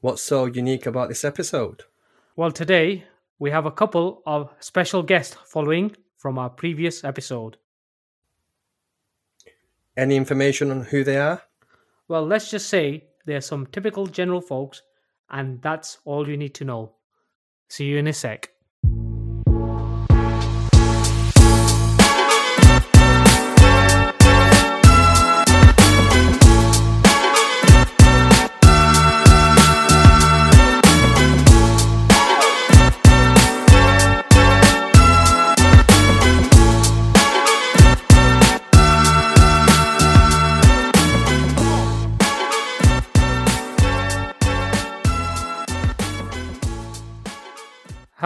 [0.00, 1.84] What's so unique about this episode?
[2.36, 3.04] Well, today
[3.38, 7.56] we have a couple of special guests following from our previous episode.
[9.96, 11.42] Any information on who they are?
[12.08, 14.82] Well, let's just say they're some typical general folks,
[15.30, 16.92] and that's all you need to know.
[17.70, 18.50] See you in a sec.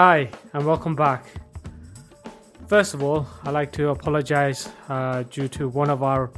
[0.00, 1.26] Hi, and welcome back.
[2.68, 6.30] First of all, I'd like to apologize uh, due to one of our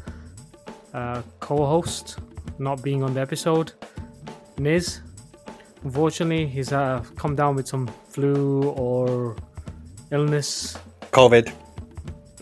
[0.92, 2.16] uh, co hosts
[2.58, 3.70] not being on the episode,
[4.58, 4.98] Niz.
[5.84, 9.36] Unfortunately, he's uh, come down with some flu or
[10.10, 10.76] illness.
[11.12, 11.52] COVID.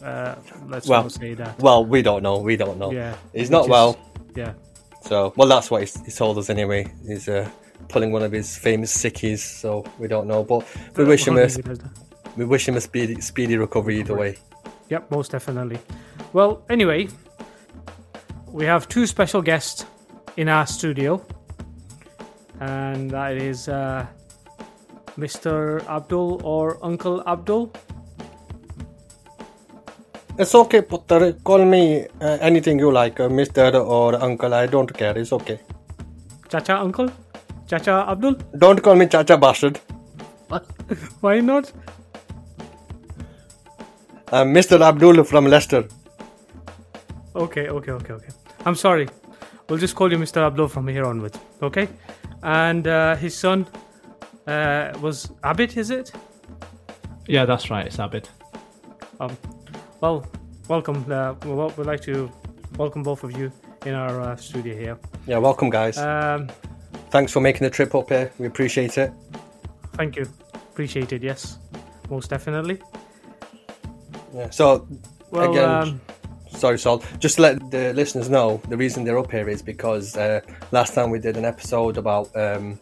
[0.02, 0.36] Uh,
[0.68, 1.58] let's Well, not say that.
[1.58, 2.38] Well, we don't know.
[2.38, 2.92] We don't know.
[2.92, 3.14] Yeah.
[3.34, 3.98] He's not is- well.
[4.34, 4.54] Yeah.
[5.02, 6.90] So, well, that's what he's, he told us anyway.
[7.06, 7.46] He's uh,
[7.90, 10.42] pulling one of his famous sickies, so we don't know.
[10.44, 10.64] But
[10.96, 11.90] we wish him a, He does that.
[12.36, 14.36] we wish him a speedy, speedy recovery either way.
[14.88, 15.78] Yep, most definitely.
[16.32, 17.08] Well, anyway,
[18.46, 19.84] we have two special guests
[20.36, 21.24] in our studio,
[22.60, 24.06] and that is uh,
[25.18, 25.84] Mr.
[25.88, 27.72] Abdul or Uncle Abdul.
[30.38, 31.34] It's okay, Putter.
[31.44, 34.54] Call me uh, anything you like, uh, Mister or Uncle.
[34.54, 35.16] I don't care.
[35.18, 35.60] It's okay.
[36.48, 37.10] Chacha Uncle?
[37.70, 38.34] Chacha Abdul?
[38.58, 39.78] Don't call me Chacha bastard.
[41.20, 41.72] Why not?
[44.32, 44.80] I'm Mr.
[44.80, 45.86] Abdul from Leicester.
[47.36, 48.28] Okay, okay, okay, okay.
[48.66, 49.08] I'm sorry.
[49.68, 50.44] We'll just call you Mr.
[50.44, 51.86] Abdul from here onwards, okay?
[52.42, 53.68] And uh, his son
[54.48, 56.10] uh, was Abid, is it?
[57.28, 57.86] Yeah, that's right.
[57.86, 58.26] It's Abid.
[59.20, 59.36] Um,
[60.00, 60.26] well,
[60.66, 61.04] welcome.
[61.08, 62.32] Uh, we- we'd like to
[62.78, 63.52] welcome both of you
[63.86, 64.98] in our uh, studio here.
[65.28, 65.98] Yeah, welcome, guys.
[65.98, 66.48] Um,
[67.10, 68.30] Thanks for making the trip up here.
[68.38, 69.12] We appreciate it.
[69.94, 70.26] thank you.
[70.54, 71.22] Appreciate it.
[71.22, 71.58] Yes,
[72.08, 72.80] most definitely.
[74.34, 74.50] Yeah.
[74.50, 74.86] So,
[75.30, 76.00] Well, again, um,
[76.56, 77.02] sorry, Sol.
[77.18, 80.94] Just to let the listeners know, the reason they're up here is because uh, last
[80.94, 82.78] time we did an episode about um,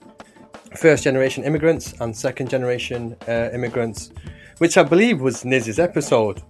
[0.76, 4.12] first generation immigrants and second generation uh, immigrants,
[4.58, 6.42] which I believe was Niz's episode.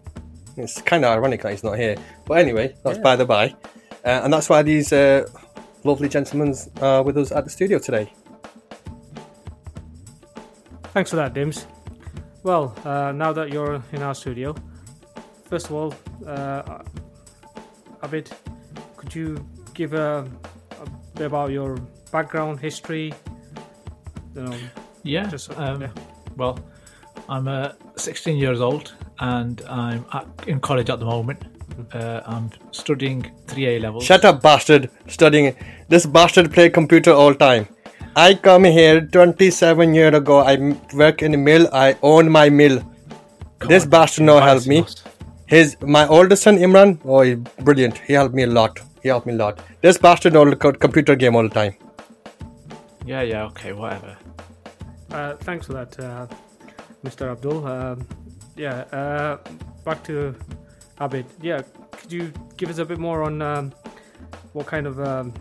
[0.57, 1.95] It's kind of ironic that he's not here.
[2.27, 3.55] But anyway, that's by the by.
[4.05, 5.25] Uh, and that's why these uh,
[5.89, 8.13] lovely gentlemen are with us at the studio today.
[10.93, 11.65] thanks for that, Dimz.
[12.43, 14.55] Well, uh, now that you're in our studio,
[15.49, 15.95] first of all,
[16.27, 16.83] uh,
[18.03, 18.31] Abid,
[18.97, 20.29] could you give a,
[20.83, 21.79] a bit about your
[22.13, 23.15] background, history?
[24.35, 24.57] You know,
[25.05, 25.27] Yeah.
[25.29, 25.91] Just, uh, um, yeah.
[26.37, 26.59] Well,
[27.31, 31.43] I'm uh, 16 years old and I'm at, in college at the moment.
[31.93, 34.05] Uh, I'm studying 3A levels.
[34.05, 34.91] Shut up, bastard.
[35.07, 35.55] Studying.
[35.89, 37.69] This bastard play computer all time.
[38.17, 40.39] I come here 27 year ago.
[40.39, 41.69] I work in a mill.
[41.73, 42.83] I own my mill.
[43.61, 44.79] this bastard no help me.
[44.79, 45.13] embarrassing.
[45.47, 46.99] His my oldest son Imran.
[47.05, 47.37] Oh, he's
[47.69, 47.99] brilliant.
[47.99, 48.81] He helped me a lot.
[49.03, 49.61] He helped me a lot.
[49.81, 51.75] This bastard no computer game all the time.
[53.07, 54.17] Yeah, yeah, okay, whatever.
[55.11, 56.27] Uh, thanks for that, uh,
[57.03, 57.31] Mr.
[57.31, 57.67] Abdul.
[57.67, 58.07] Um,
[58.57, 59.39] yeah, uh,
[59.85, 60.35] back to
[61.01, 61.25] Abid.
[61.41, 63.73] Yeah, could you give us a bit more on um,
[64.53, 65.33] what kind of um,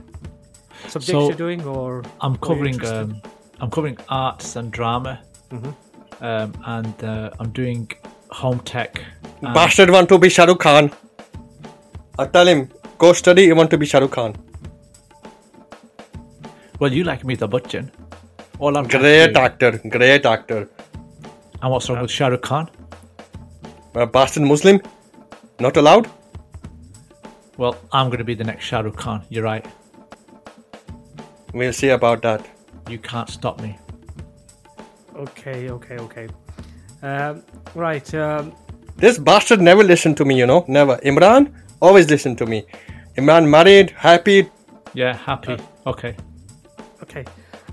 [0.87, 3.21] subjects So, you're doing, or I'm covering um,
[3.59, 5.19] I'm covering arts and drama,
[5.51, 5.73] Mhm.
[6.21, 7.89] um, and uh, I'm doing
[8.29, 9.03] home tech.
[9.41, 10.91] and- Bastard want to be Shah Rukh Khan.
[12.19, 13.43] I tell him go study.
[13.43, 14.35] You want to be Shah Rukh Khan.
[16.79, 17.89] Well, you like Amitabh Bachchan.
[18.59, 19.71] All I'm Great actor.
[19.89, 20.69] Great actor.
[21.61, 22.69] And what's wrong with Shah Rukh Khan?
[23.95, 24.79] A bastard Muslim.
[25.59, 26.09] Not allowed.
[27.57, 29.23] Well, I'm going to be the next Shah Rukh Khan.
[29.29, 29.65] You're right.
[31.53, 32.45] We'll see about that.
[32.87, 33.77] You can't stop me.
[35.15, 36.27] Okay, okay, okay.
[37.01, 37.43] Um,
[37.73, 38.13] right.
[38.13, 38.53] Um,
[38.97, 40.65] This bastard never listened to me, you know.
[40.67, 40.97] Never.
[40.97, 41.51] Imran,
[41.81, 42.65] Always listen to me.
[43.17, 44.49] Imran married, happy.
[44.93, 45.57] Yeah, happy.
[45.85, 46.15] okay.
[47.03, 47.25] Okay.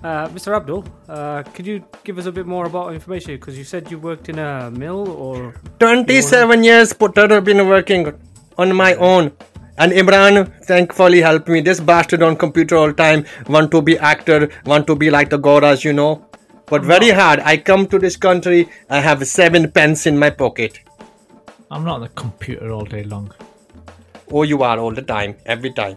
[0.04, 0.54] Uh, Mr.
[0.54, 3.36] Abdul, uh, could you give us a bit more about information?
[3.36, 5.54] Because you said you worked in a mill or.
[5.78, 8.12] 27 years Putter have been working
[8.58, 9.32] on my own.
[9.78, 11.62] And Imran thankfully helped me.
[11.62, 15.38] This bastard on computer all time want to be actor, want to be like the
[15.38, 16.26] Goras, you know.
[16.66, 17.40] But very hard.
[17.40, 20.80] I come to this country, I have seven pence in my pocket.
[21.70, 23.32] I'm not on the computer all day long.
[24.30, 25.96] Oh, you are all the time, every time.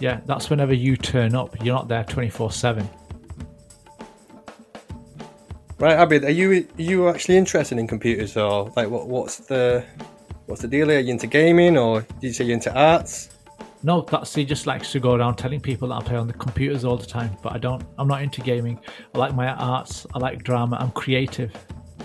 [0.00, 1.62] Yeah, that's whenever you turn up.
[1.62, 2.88] You're not there 24 7.
[5.78, 9.84] Right, Abid, are you are you actually interested in computers or like what what's the
[10.46, 10.90] what's the deal?
[10.90, 13.30] Are you into gaming or did you say you're into arts?
[13.82, 16.32] No, that's he just likes to go around telling people that I play on the
[16.32, 17.82] computers all the time, but I don't.
[17.98, 18.80] I'm not into gaming.
[19.14, 20.06] I like my arts.
[20.14, 20.76] I like drama.
[20.80, 21.52] I'm creative.
[21.54, 22.04] I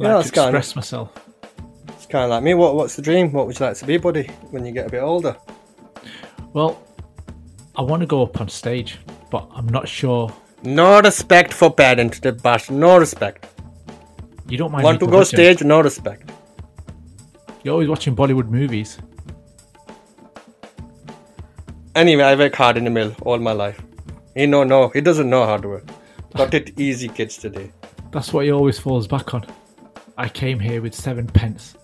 [0.00, 1.10] Yeah, like that's to kinda- myself.
[1.90, 2.54] It's kind of like me.
[2.54, 3.32] What what's the dream?
[3.32, 5.36] What would you like to be, buddy, when you get a bit older?
[6.52, 6.80] Well,
[7.76, 8.98] I want to go up on stage,
[9.30, 10.32] but I'm not sure.
[10.62, 12.76] No respect for parents, the bastard.
[12.76, 13.46] No respect.
[14.48, 15.26] You don't mind Want to go curmudgeon.
[15.56, 15.62] stage?
[15.64, 16.30] No respect.
[17.62, 18.98] You're always watching Bollywood movies.
[21.94, 23.80] Anyway, I work hard in the mill all my life.
[24.34, 24.88] He no no.
[24.88, 25.84] He doesn't know hard work.
[26.36, 27.72] Got it easy, kids today.
[28.12, 29.44] That's what he always falls back on.
[30.16, 31.76] I came here with seven pence,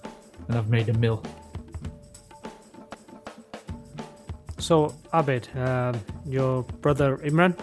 [0.49, 1.23] and I've made a mill.
[4.59, 7.59] So, Abid, um, your brother Imran,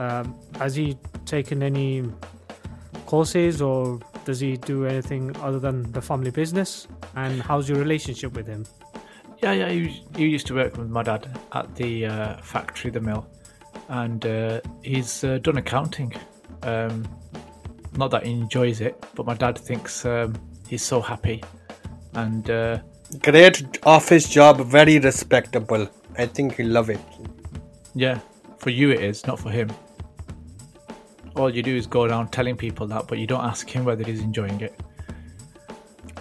[0.00, 2.04] um, has he taken any
[3.06, 6.88] courses or does he do anything other than the family business?
[7.16, 8.64] And how's your relationship with him?
[9.42, 9.68] Yeah, yeah.
[9.70, 13.26] He, he used to work with my dad at the uh, factory, the mill,
[13.88, 16.14] and uh, he's uh, done accounting.
[16.62, 17.08] Um,
[17.96, 20.34] not that he enjoys it, but my dad thinks um,
[20.68, 21.42] he's so happy,
[22.14, 22.78] and uh,
[23.22, 25.88] Great office job, very respectable.
[26.16, 27.00] I think he love it.
[27.94, 28.20] yeah,
[28.58, 29.68] for you it is, not for him.
[31.36, 34.04] All you do is go around telling people that, but you don't ask him whether
[34.04, 34.78] he's enjoying it.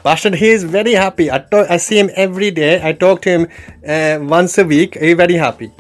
[0.04, 1.30] Bastard, he is very happy.
[1.30, 2.80] I, to- I see him every day.
[2.82, 3.48] I talk to him
[3.88, 4.98] uh, once a week.
[4.98, 5.72] He's very happy.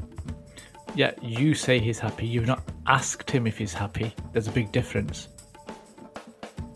[0.96, 2.26] Yeah, you say he's happy.
[2.28, 4.14] You've not asked him if he's happy.
[4.34, 5.30] There's a big difference.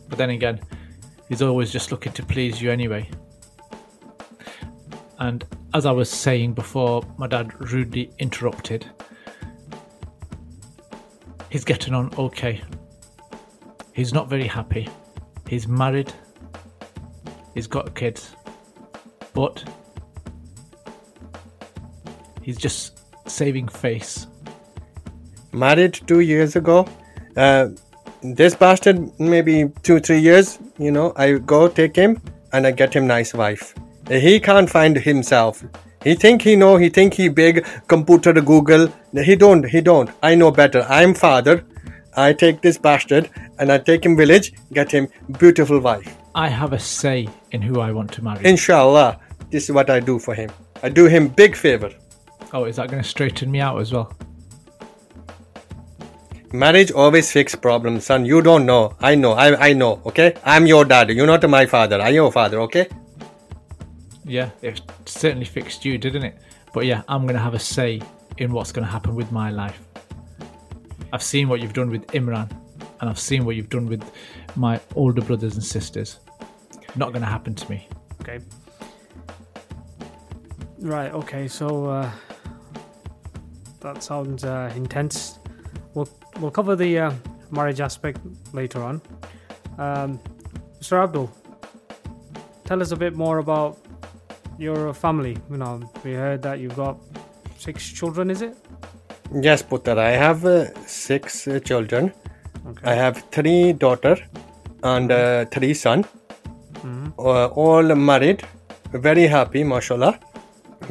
[0.07, 0.61] But then again,
[1.27, 3.09] he's always just looking to please you anyway.
[5.19, 8.85] And as I was saying before, my dad rudely interrupted.
[11.53, 12.63] He's getting on okay.
[13.93, 14.89] He's not very happy.
[15.47, 16.11] He's married.
[17.53, 18.35] He's got kids.
[19.35, 19.63] But
[22.41, 24.25] he's just saving face.
[25.51, 26.87] Married two years ago.
[27.37, 27.67] Uh,
[28.23, 32.19] this bastard, maybe two, three years, you know, I go take him
[32.51, 33.75] and I get him nice wife.
[34.09, 35.63] He can't find himself.
[36.03, 38.89] He think he know, he think he big, computer Google.
[39.13, 40.09] He don't, he don't.
[40.21, 40.85] I know better.
[40.89, 41.63] I'm father.
[42.15, 45.07] I take this bastard and I take him village, get him
[45.39, 46.15] beautiful wife.
[46.35, 48.45] I have a say in who I want to marry.
[48.45, 49.19] Inshallah,
[49.49, 50.51] this is what I do for him.
[50.81, 51.91] I do him big favor.
[52.53, 54.13] oh, is that going to straighten me out as well?
[56.51, 58.25] Marriage always fix problems, son.
[58.25, 58.95] You don't know.
[58.99, 59.31] I know.
[59.31, 60.01] I, I know.
[60.05, 60.35] Okay.
[60.43, 61.09] I'm your dad.
[61.09, 61.99] You're not my father.
[61.99, 62.59] I'm your father.
[62.61, 62.87] Okay.
[64.25, 66.37] Yeah, it certainly fixed you, didn't it?
[66.73, 68.01] But yeah, I'm going to have a say
[68.37, 69.79] in what's going to happen with my life.
[71.11, 72.49] I've seen what you've done with Imran,
[72.99, 74.03] and I've seen what you've done with
[74.55, 76.19] my older brothers and sisters.
[76.95, 77.87] Not going to happen to me.
[78.21, 78.39] Okay.
[80.79, 81.11] Right.
[81.11, 81.47] Okay.
[81.47, 82.11] So uh,
[83.81, 85.39] that sounds uh, intense.
[85.93, 86.09] We'll
[86.39, 87.13] we'll cover the uh,
[87.51, 88.19] marriage aspect
[88.53, 89.01] later on.
[89.77, 90.19] Um,
[90.79, 91.03] Mr.
[91.03, 91.31] Abdul,
[92.63, 93.82] tell us a bit more about
[94.57, 95.37] your family.
[95.49, 96.97] You know, we heard that you've got
[97.57, 98.29] six children.
[98.29, 98.57] Is it?
[99.33, 99.99] Yes, Putter.
[99.99, 102.13] I have uh, six uh, children.
[102.67, 102.91] Okay.
[102.91, 104.17] I have three daughter
[104.83, 106.05] and uh, three son.
[107.17, 108.43] Uh, all married.
[108.91, 110.19] Very happy, mashallah.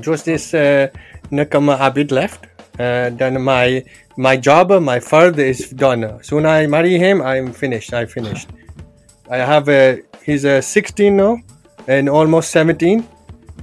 [0.00, 0.88] Just this uh,
[1.30, 2.46] Nakama Abid left.
[2.78, 3.84] Uh, then my
[4.16, 6.22] my job, my fard is done.
[6.22, 7.92] Soon I marry him, I'm finished.
[7.92, 8.48] I finished.
[9.30, 11.38] I have a he's a 16 now
[11.86, 13.06] and almost 17.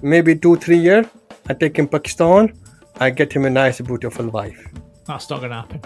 [0.01, 1.09] Maybe two three year.
[1.47, 2.53] I take him Pakistan.
[2.99, 4.67] I get him a nice beautiful wife.
[5.05, 5.81] That's not going to happen.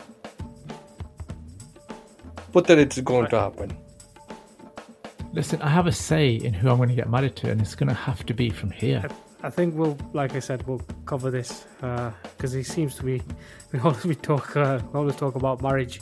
[2.51, 3.77] But that it's going to happen.
[5.33, 7.73] Listen, I have a say in who I'm going to get married to, and it's
[7.75, 9.03] going to have to be from here.
[9.41, 13.21] I think we'll, like I said, we'll cover this because he seems to be.
[13.73, 14.55] We always we talk.
[14.55, 15.99] Uh, we always talk about marriage.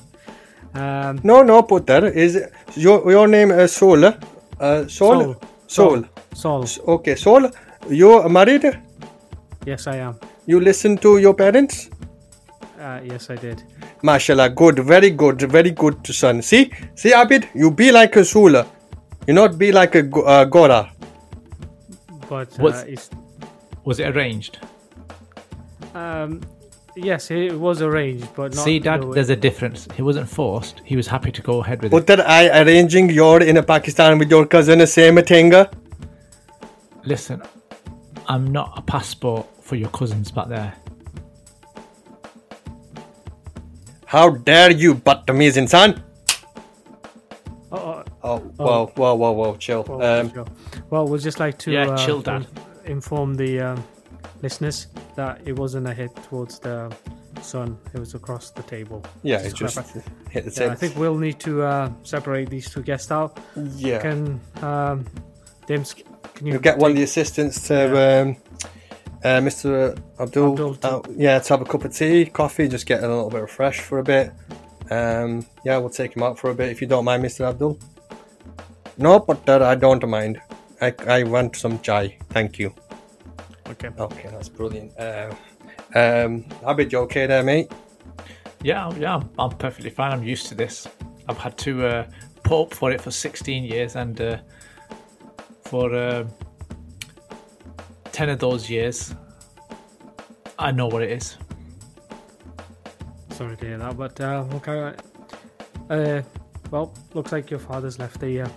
[0.74, 2.08] Um, No, no, Putter.
[2.08, 2.38] Is
[2.76, 4.04] your your name uh, Soul?
[4.06, 4.90] Uh, Soul?
[4.90, 5.36] Soul.
[5.68, 6.06] Soul.
[6.34, 6.66] Saul.
[6.96, 7.50] Okay, Soul.
[7.90, 8.66] You married?
[9.66, 10.16] Yes, I am.
[10.46, 11.90] You listen to your parents?
[12.80, 13.64] Uh, yes, I did.
[14.02, 16.42] Mashallah, good, very good, very good, son.
[16.42, 18.66] See, see, Abid, you be like a Sula.
[19.28, 20.92] You not be like a go- uh, Gora.
[22.28, 23.10] But uh, What's- it's,
[23.84, 24.58] Was it arranged?
[25.94, 26.42] um,
[26.96, 28.64] yes, it was arranged, but not.
[28.64, 29.88] See, Dad, the there's a difference.
[29.96, 30.82] He wasn't forced.
[30.86, 32.08] He was happy to go ahead with But it.
[32.08, 35.54] that I arranging your in a Pakistan with your cousin, the same thing.
[37.06, 37.42] Listen,
[38.32, 40.74] I'm not a passport for your cousins back there.
[44.06, 46.02] How dare you, Batamiz insan?
[47.74, 49.84] Oh, oh, Oh, whoa, whoa, whoa, whoa, chill.
[49.84, 50.46] well, Um, sure.
[50.90, 52.48] well, we'd just like to Yeah, uh, chill, Dad.
[52.86, 53.84] inform the um,
[54.42, 56.90] listeners that it wasn't a hit towards the
[57.42, 59.04] sun; it was across the table.
[59.24, 59.78] yeah, to it just
[60.30, 60.72] hit the Yeah.
[60.72, 63.38] I think we'll need to uh, separate these two guests out.
[63.76, 64.00] yeah.
[64.00, 65.06] Can um,
[65.68, 65.96] Dimz,
[66.34, 68.38] can you You'll get one of the assistants to um,
[69.24, 69.98] uh, Mr.
[70.20, 70.52] Abdul.
[70.52, 73.30] Abdul to- uh, yeah, to have a cup of tea, coffee, just get a little
[73.30, 74.32] bit refreshed for a bit.
[74.90, 77.48] Um, yeah, we'll take him out for a bit if you don't mind, Mr.
[77.48, 77.80] Abdul.
[78.98, 80.42] No, but uh, I don't mind.
[80.82, 82.18] I, I want some chai.
[82.30, 82.74] Thank you.
[83.70, 83.90] Okay.
[83.98, 84.92] Okay, that's brilliant.
[84.98, 85.34] Uh,
[85.96, 87.72] um, Abid, you okay there, mate?
[88.64, 90.12] Yeah, yeah, I'm, I'm perfectly fine.
[90.12, 90.88] I'm used to this.
[91.30, 92.08] I've had to uh,
[92.44, 94.38] put up for it for 16 years, and uh,
[95.72, 96.26] for uh,
[98.12, 99.16] 10 of those years,
[100.60, 101.38] I know what it is.
[103.30, 104.96] Sorry to hear that, but uh, we'll carry on.
[105.90, 106.22] Uh,
[106.72, 108.50] well, looks like your father's left the uh,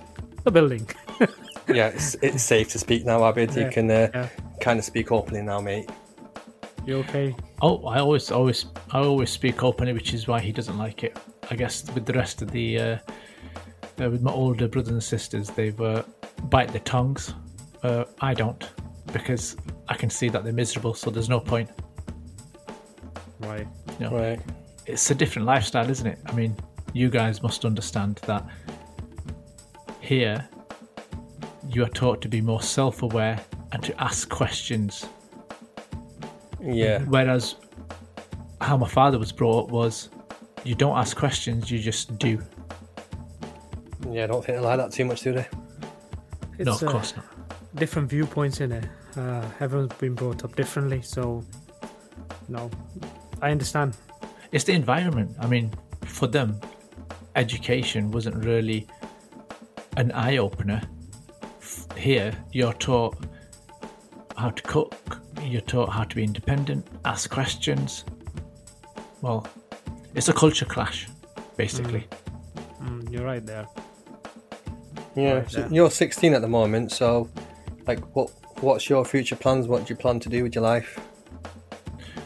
[0.43, 0.87] the building.
[1.67, 3.57] Yeah, it's, it's safe to speak now, Abid.
[3.57, 4.29] Yeah, You can uh, yeah.
[4.61, 5.89] kind of speak openly now, mate.
[6.85, 7.35] You okay?
[7.63, 11.17] Oh, I always, always, I always speak openly, which is why he doesn't like it.
[11.51, 12.99] I guess with the rest of the, uh,
[13.99, 16.03] uh, with my older brothers and sisters, they've uh,
[16.45, 17.35] bite their tongues.
[17.83, 18.69] Uh, I don't,
[19.13, 19.57] because
[19.89, 20.95] I can see that they're miserable.
[20.95, 21.69] So there's no point.
[23.41, 23.67] Right.
[23.99, 24.41] You know, Right.
[24.87, 26.19] it's a different lifestyle, isn't it?
[26.27, 26.57] I mean,
[26.93, 28.45] you guys must understand that
[30.01, 30.49] here
[31.69, 33.39] you are taught to be more self aware
[33.73, 35.07] and to ask questions.
[36.63, 37.01] Yeah.
[37.01, 37.57] Whereas
[38.61, 40.09] how my father was brought up was
[40.63, 42.39] you don't ask questions, you just do.
[44.11, 45.47] Yeah, I don't think they like that too much, do they?
[46.59, 47.25] It's no, of uh, course not.
[47.77, 48.85] different viewpoints in it.
[49.17, 51.45] Uh, everyone's been brought up differently, so
[52.49, 52.71] no,
[53.41, 53.97] I understand.
[54.53, 55.37] It's the environment.
[55.41, 55.73] I mean,
[56.05, 56.61] for them,
[57.35, 58.87] education wasn't really
[59.97, 60.83] an eye opener.
[61.97, 63.17] Here, you're taught
[64.37, 68.05] how to cook, you're taught how to be independent, ask questions.
[69.23, 69.47] Well,
[70.15, 71.09] it's a culture clash,
[71.57, 72.07] basically.
[72.83, 73.67] Mm, you're right there.
[75.17, 77.31] Yeah, so you're 16 at the moment, so
[77.87, 78.31] like, what
[78.61, 79.69] what's your future plans?
[79.69, 80.99] What do you plan to do with your life?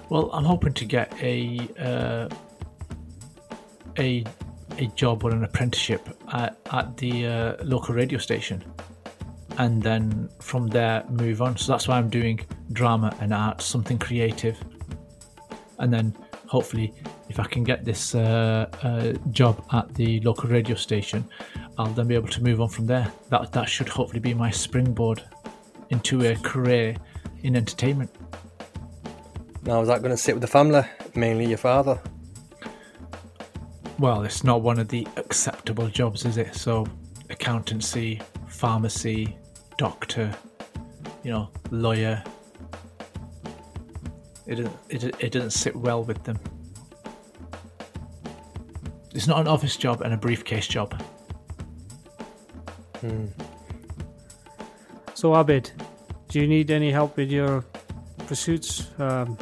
[0.08, 2.28] Well, I'm hoping to get a uh,
[3.98, 4.24] a
[4.78, 8.64] a job or an apprenticeship at, at the uh, local radio station,
[9.58, 11.56] and then from there move on.
[11.56, 12.40] So that's why I'm doing
[12.72, 14.58] drama and art, something creative,
[15.78, 16.16] and then
[16.46, 16.94] hopefully,
[17.28, 21.28] if I can get this uh, uh, job at the local radio station,
[21.78, 23.12] I'll then be able to move on from there.
[23.28, 25.22] That that should hopefully be my springboard
[25.90, 26.96] into a career
[27.42, 28.10] in entertainment.
[29.62, 30.82] Now, is that going to sit with the family,
[31.14, 32.00] mainly your father?
[33.98, 36.54] Well, it's not one of the acceptable jobs, is it?
[36.54, 36.86] So,
[37.30, 39.36] accountancy, pharmacy,
[39.76, 40.34] doctor,
[41.22, 42.22] you know, lawyer.
[44.46, 46.38] It it, it doesn't sit well with them.
[49.14, 51.00] It's not an office job and a briefcase job.
[55.14, 55.72] So Abid,
[56.28, 57.64] do you need any help with your
[58.26, 58.88] pursuits?
[58.98, 59.36] Um,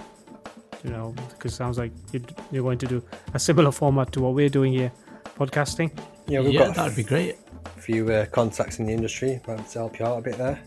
[0.85, 2.23] you know, because it sounds like you're,
[2.53, 3.03] you're going to do
[3.35, 4.93] a similar format to what we're doing here,
[5.37, 5.91] podcasting.
[6.29, 7.37] Yeah, we've yeah, got that'd be great.
[7.65, 9.41] a few uh, contacts in the industry.
[9.47, 10.61] Might to help you out a bit there.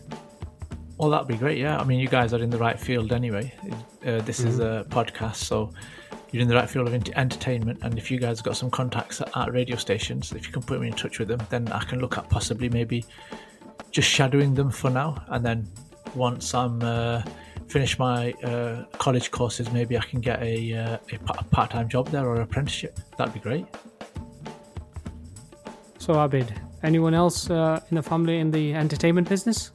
[0.98, 1.58] Well, that'd be great.
[1.58, 3.54] Yeah, I mean, you guys are in the right field anyway.
[4.04, 5.72] Uh, this is a podcast, so
[6.32, 7.80] you're in the right field of entertainment.
[7.82, 10.62] And if you guys have got some contacts at, at radio stations, if you can
[10.62, 13.04] put me in touch with them, then I can look at possibly maybe
[13.90, 15.24] just shadowing them for now.
[15.28, 15.68] And then
[16.14, 17.22] once I'm uh,
[17.68, 22.26] finished my uh, college courses, maybe I can get a, uh, a part-time job there
[22.26, 22.98] or an apprenticeship.
[23.16, 23.66] That'd be great.
[25.98, 29.70] So Abid, anyone else uh, in the family in the entertainment business?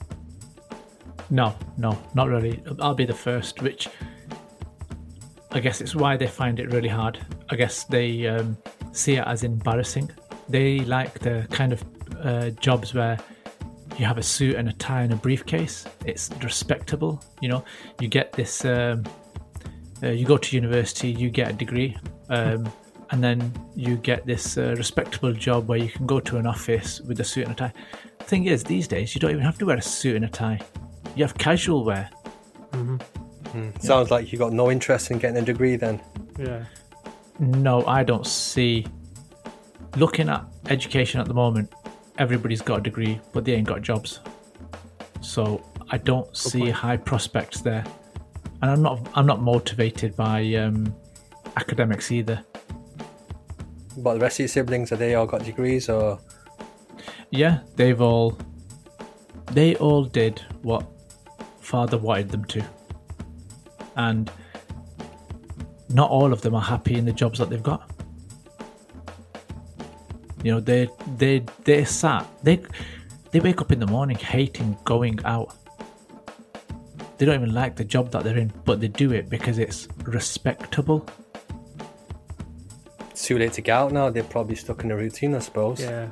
[1.30, 2.62] No, no, not really.
[2.80, 3.88] I'll be the first, which
[5.56, 7.18] I guess it's why they find it really hard.
[7.50, 8.58] I guess they um,
[8.92, 10.12] see it as embarrassing.
[10.50, 11.82] They like the kind of
[12.22, 13.18] uh, jobs where
[13.98, 15.86] you have a suit and a tie and a briefcase.
[16.06, 17.24] It's respectable.
[17.42, 17.66] You know,
[18.02, 18.66] you get this.
[18.66, 19.04] Um,
[20.04, 21.96] uh, you go to university, you get a degree,
[22.28, 22.70] um,
[23.12, 27.00] and then you get this uh, respectable job where you can go to an office
[27.00, 27.74] with a suit and a tie.
[28.20, 30.30] The thing is, these days you don't even have to wear a suit and a
[30.30, 30.60] tie.
[31.16, 32.10] You have casual wear.
[33.80, 36.02] Sounds like you got no interest in getting a degree then.
[36.38, 36.66] Yeah.
[37.40, 38.86] No, I don't see.
[39.98, 41.72] Looking at education at the moment,
[42.18, 44.20] everybody's got a degree, but they ain't got jobs.
[45.22, 46.74] So I don't see point.
[46.74, 47.84] high prospects there,
[48.62, 49.08] and I'm not.
[49.16, 50.94] I'm not motivated by um,
[51.56, 52.44] academics either.
[53.98, 56.20] But the rest of your siblings, are they all got degrees or
[57.32, 58.38] Yeah, they've all.
[59.52, 60.86] They all did what
[61.60, 62.64] father wanted them to,
[63.96, 64.32] and
[65.90, 67.90] not all of them are happy in the jobs that they've got.
[70.44, 72.62] You know, they they they sat they
[73.32, 75.56] they wake up in the morning hating going out.
[77.18, 79.88] They don't even like the job that they're in, but they do it because it's
[80.04, 81.08] respectable.
[83.10, 84.10] it's too late to get out now?
[84.10, 85.80] They're probably stuck in a routine, I suppose.
[85.80, 86.10] Yeah.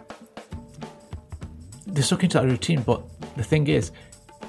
[1.88, 2.82] they're stuck into that routine.
[2.82, 3.02] But
[3.36, 3.92] the thing is,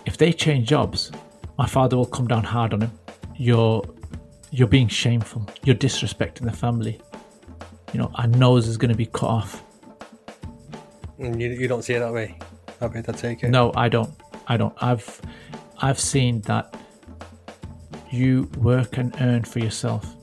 [0.07, 1.11] if they change jobs,
[1.59, 2.93] my father will come down hard on him.
[3.37, 3.83] You're
[4.51, 5.49] you're being shameful.
[5.65, 7.01] You're disrespecting the family.
[7.93, 9.63] You know, our nose is going to be cut off.
[11.19, 12.39] And you, you don't see it that way.
[12.81, 13.51] I bet I take it.
[13.51, 14.11] No, I don't.
[14.47, 14.75] I don't.
[14.83, 15.21] I've
[15.79, 16.77] I've seen that
[18.11, 20.15] you work and earn for yourself.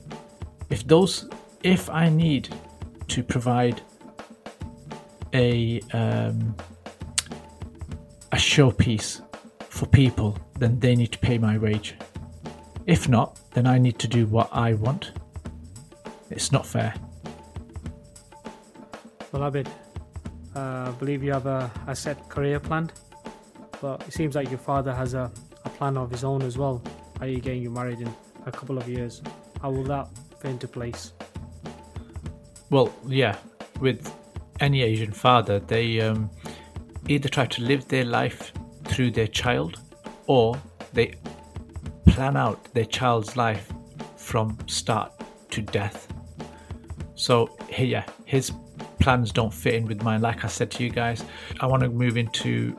[0.70, 1.28] If those
[1.62, 2.48] if I need
[3.08, 3.82] to provide
[5.34, 6.54] a um,
[8.32, 9.20] a showpiece
[9.68, 11.94] for people, then they need to pay my wage.
[12.86, 15.12] If not, then I need to do what I want.
[16.30, 16.94] It's not fair.
[19.30, 19.68] Well, Abid,
[20.54, 22.92] uh, I believe you have a, a set career planned,
[23.80, 25.30] but it seems like your father has a,
[25.64, 26.82] a plan of his own as well.
[27.20, 28.12] Are you getting you married in
[28.46, 29.22] a couple of years?
[29.60, 30.08] How will that
[30.40, 31.12] fit into place?
[32.68, 33.36] Well, yeah,
[33.80, 34.12] with
[34.60, 36.30] any Asian father, they um,
[37.08, 38.52] either try to live their life
[38.84, 39.78] through their child
[40.26, 40.56] or
[40.92, 41.14] they
[42.12, 43.72] plan out their child's life
[44.16, 45.10] from start
[45.50, 46.12] to death.
[47.14, 48.52] So, yeah, his
[49.00, 50.20] plans don't fit in with mine.
[50.20, 51.24] Like I said to you guys,
[51.60, 52.78] I want to move into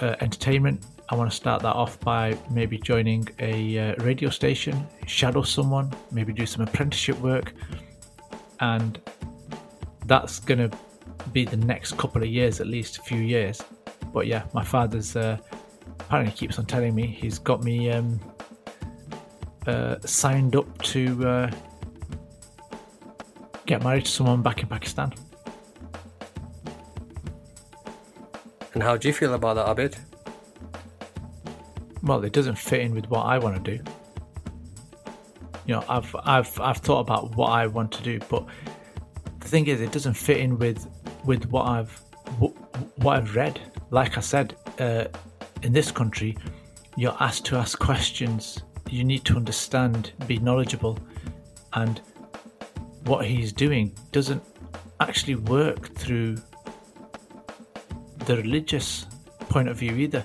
[0.00, 0.84] uh, entertainment.
[1.08, 5.90] I want to start that off by maybe joining a uh, radio station, shadow someone,
[6.12, 7.54] maybe do some apprenticeship work,
[8.60, 9.00] and
[10.06, 10.76] that's going to
[11.32, 13.62] be the next couple of years, at least a few years.
[14.12, 15.38] But yeah, my father's uh,
[16.00, 18.20] apparently keeps on telling me he's got me um,
[19.66, 21.50] uh, signed up to uh,
[23.66, 25.12] get married to someone back in Pakistan.
[28.74, 29.96] And how do you feel about that, Abid?
[32.04, 33.82] well, it doesn't fit in with what I want to do.
[35.66, 38.44] You know, I've I've I've thought about what I want to do, but
[39.40, 40.86] the thing is, it doesn't fit in with
[41.24, 41.90] with what I've
[42.38, 42.52] wh-
[42.98, 43.58] what I've read.
[43.90, 45.06] Like I said, uh,
[45.62, 46.36] in this country,
[46.96, 48.62] you're asked to ask questions.
[48.90, 50.98] You need to understand, be knowledgeable,
[51.72, 52.00] and
[53.04, 54.42] what he's doing doesn't
[55.00, 56.36] actually work through
[58.26, 59.06] the religious
[59.48, 60.24] point of view either.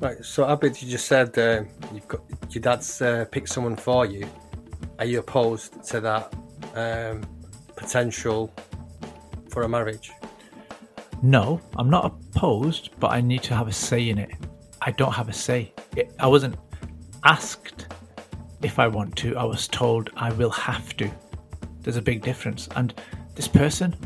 [0.00, 4.04] Right, so Abid, you just said uh, you've got your dad's uh, picked someone for
[4.06, 4.28] you.
[4.98, 6.34] Are you opposed to that
[6.74, 7.22] um,
[7.76, 8.52] potential
[9.50, 10.10] for a marriage?
[11.22, 14.30] No, I'm not opposed, but I need to have a say in it.
[14.82, 15.72] I don't have a say.
[15.96, 16.56] It, I wasn't
[17.26, 17.86] asked
[18.62, 21.10] if I want to, I was told I will have to.
[21.80, 22.68] There's a big difference.
[22.76, 22.94] And
[23.34, 23.96] this person,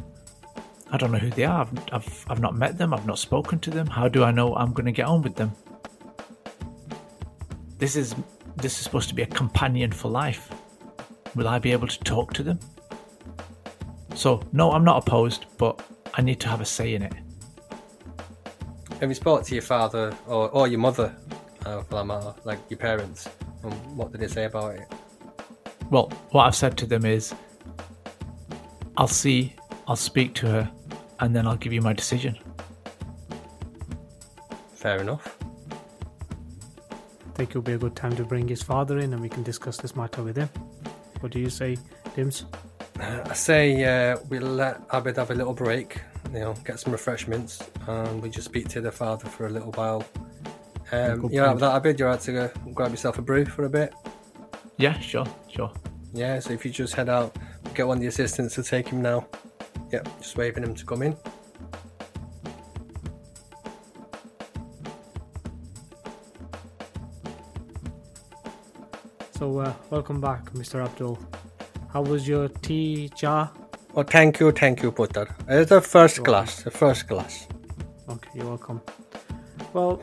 [0.91, 1.61] I don't know who they are.
[1.61, 3.87] I've, I've, I've not met them, I've not spoken to them.
[3.87, 5.53] How do I know I'm going to get on with them?
[7.79, 8.15] This is
[8.57, 10.51] this is supposed to be a companion for life.
[11.35, 12.59] Will I be able to talk to them?
[14.15, 15.81] So, no, I'm not opposed, but
[16.15, 17.13] I need to have a say in it.
[19.01, 21.15] Have you spoke to your father or, or your mother,
[21.67, 23.29] uh, for that matter, like your parents?
[23.63, 24.93] And what did they say about it?
[25.91, 27.35] Well, what I've said to them is
[28.97, 29.55] I'll see,
[29.89, 30.71] I'll speak to her,
[31.21, 32.39] and then I'll give you my decision.
[34.75, 35.37] Fair enough.
[35.71, 39.43] I think it'll be a good time to bring his father in and we can
[39.43, 40.49] discuss this matter with him.
[41.21, 41.77] What do you say,
[42.17, 42.45] Dimz?
[42.99, 47.63] I say uh, we'll let Abid have a little break, you know, get some refreshments,
[47.87, 50.05] and we just speak to the father for a little while.
[50.93, 51.99] Um, you're out with?
[51.99, 53.95] You're out to go grab yourself a brew for a bit?
[54.77, 55.73] Yeah, sure, sure.
[56.13, 57.37] Yeah, so if you just head out,
[57.75, 59.27] get one of the assistants to take him now.
[59.93, 61.17] Yep, just waving him to come in.
[69.39, 70.85] So, uh, welcome back, Mr.
[70.85, 71.19] Abdul.
[71.93, 73.53] How was your tea jar?
[73.95, 75.35] Oh, thank you, thank you, Putter.
[75.49, 77.49] It's a first class, a first class.
[78.09, 78.81] Okay, you're welcome.
[79.73, 80.03] Well,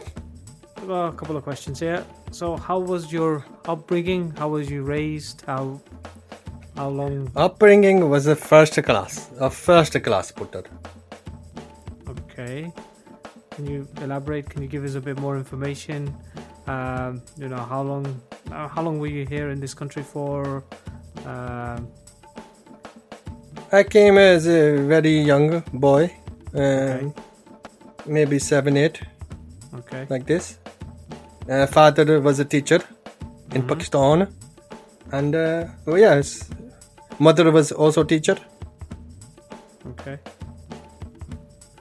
[0.90, 2.06] a couple of questions here.
[2.32, 4.32] So, how was your upbringing?
[4.38, 5.44] How was you raised?
[5.46, 5.82] How
[6.76, 7.32] how long?
[7.36, 10.64] Upbringing was a first class, a first class, Putter.
[12.08, 12.72] Okay.
[13.52, 14.50] Can you elaborate?
[14.50, 16.16] Can you give us a bit more information?
[16.68, 18.22] Um, you know, how long
[18.52, 20.64] uh, how long were you here in this country for?
[21.26, 21.88] Um,
[23.72, 26.16] I came as a very young boy,
[26.54, 27.14] um,
[28.06, 29.02] maybe seven, eight,
[29.74, 30.06] okay.
[30.10, 30.58] like this.
[31.50, 32.80] Uh, father was a teacher
[33.54, 34.28] in Pakistan,
[35.12, 36.50] and uh, oh yes,
[37.20, 38.36] mother was also teacher,
[39.92, 40.20] Okay.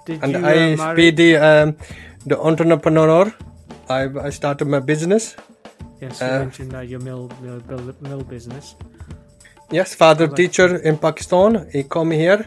[0.06, 0.96] Did and you uh, I marry?
[0.96, 1.76] be the um,
[2.26, 3.32] the entrepreneur.
[3.88, 5.34] I, I started my business.
[6.00, 7.60] Yes, you uh, mentioned that your mill mill,
[8.00, 8.76] mill, business.
[9.72, 10.36] Yes, father Right.
[10.36, 11.66] teacher in Pakistan.
[11.72, 12.46] He come here.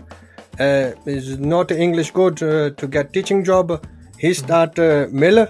[0.60, 3.86] Uh, is not English good uh, to get teaching job.
[4.18, 5.48] He start uh, mill,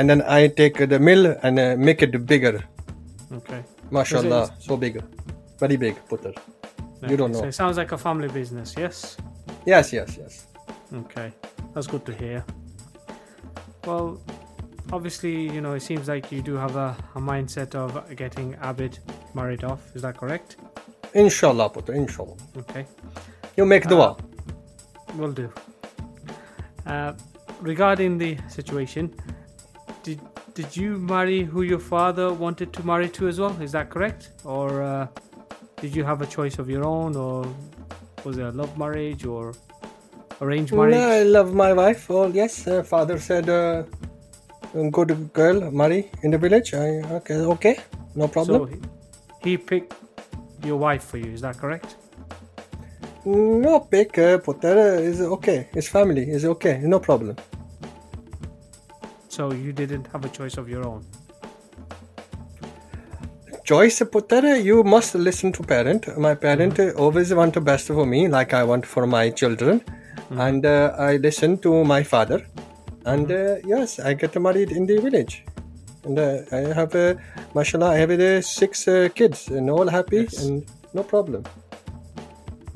[0.00, 2.64] and then I take the mill and uh, make it bigger.
[3.38, 3.62] Okay.
[3.90, 5.02] Mashallah, so big,
[5.58, 5.94] very big.
[6.08, 6.32] Putter.
[7.08, 7.48] You don't So know.
[7.48, 8.74] it sounds like a family business.
[8.78, 9.16] Yes.
[9.66, 10.46] Yes, yes, yes.
[11.02, 11.32] Okay,
[11.74, 12.44] that's good to hear.
[13.86, 14.20] Well,
[14.92, 18.98] obviously, you know, it seems like you do have a, a mindset of getting Abid
[19.34, 19.80] married off.
[19.94, 20.56] Is that correct?
[21.14, 21.92] Inshallah, Putter.
[21.92, 22.36] Inshallah.
[22.56, 22.86] Okay,
[23.56, 24.16] You make dua.
[25.16, 25.52] will do.
[26.86, 27.12] Uh,
[27.60, 29.39] regarding the situation, did
[30.54, 33.56] did you marry who your father wanted to marry to as well?
[33.62, 35.06] Is that correct, or uh,
[35.80, 37.46] did you have a choice of your own, or
[38.24, 39.54] was it a love marriage or
[40.40, 40.94] arranged marriage?
[40.94, 42.10] No, I love my wife.
[42.10, 43.84] Oh yes, uh, father said, uh,
[44.90, 46.74] good girl, marry in the village.
[46.74, 47.78] I okay, okay,
[48.14, 48.60] no problem.
[48.60, 48.66] So
[49.42, 49.94] he, he picked
[50.64, 51.32] your wife for you.
[51.32, 51.96] Is that correct?
[53.24, 55.68] No, pick uh, Putter is okay.
[55.74, 56.30] It's family.
[56.30, 56.78] Is okay.
[56.82, 57.36] No problem.
[59.30, 61.04] So you didn't have a choice of your own.
[63.64, 66.08] Choice Putter, you must listen to parent.
[66.18, 69.80] My parent uh, always want the best for me, like I want for my children,
[70.30, 72.44] and uh, I listen to my father.
[73.06, 75.44] And uh, yes, I get married in the village,
[76.04, 77.14] and uh, I have, uh,
[77.54, 80.42] mashallah, I have uh, six uh, kids, and all happy, Yes.
[80.44, 81.44] and no problem.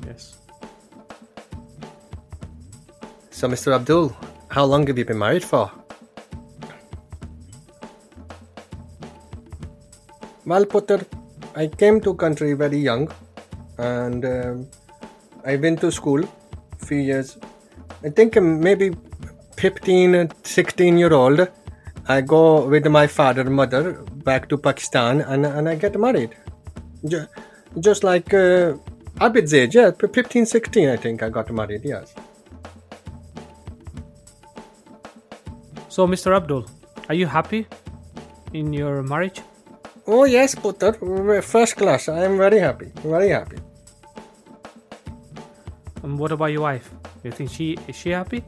[0.07, 0.37] Yes.
[3.31, 3.75] So, Mr.
[3.75, 4.15] Abdul,
[4.47, 5.69] how long have you been married for?
[10.45, 11.05] Well, Putter,
[11.55, 13.11] I came to country very young,
[13.77, 14.67] and um,
[15.43, 16.23] I went to school
[16.77, 17.37] few years.
[18.03, 18.95] I think maybe
[19.57, 21.47] 15, uh, 16 year old.
[22.07, 26.35] I go with my father, mother back to Pakistan, and and I get married.
[27.79, 28.73] Just like uh,
[29.19, 31.81] Abid's age, yeah, 15, 16, I think I got married.
[31.83, 32.13] Yes.
[35.89, 36.35] So, Mr.
[36.35, 36.65] Abdul,
[37.09, 37.65] are you happy
[38.53, 39.41] in your marriage?
[40.07, 40.93] Oh yes, Putter,
[41.41, 42.09] first class.
[42.09, 43.57] I am very happy, very happy.
[46.03, 46.91] And what about your wife?
[47.23, 48.43] You think she is she happy?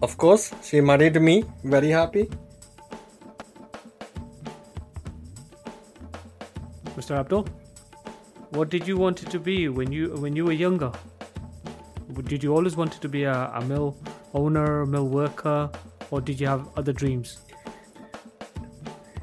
[0.00, 2.30] Of course, she married me, very happy.
[6.96, 7.18] Mr.
[7.18, 7.46] Abdul,
[8.50, 10.90] what did you want it to be when you when you were younger?
[12.24, 13.98] Did you always want it to be a, a mill
[14.32, 15.70] owner, mill worker,
[16.10, 17.38] or did you have other dreams?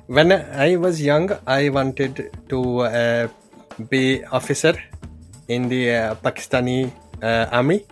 [0.08, 3.28] When I was young, I wanted to uh,
[3.90, 4.74] be officer
[5.50, 7.86] in the uh, Pakistani uh, army,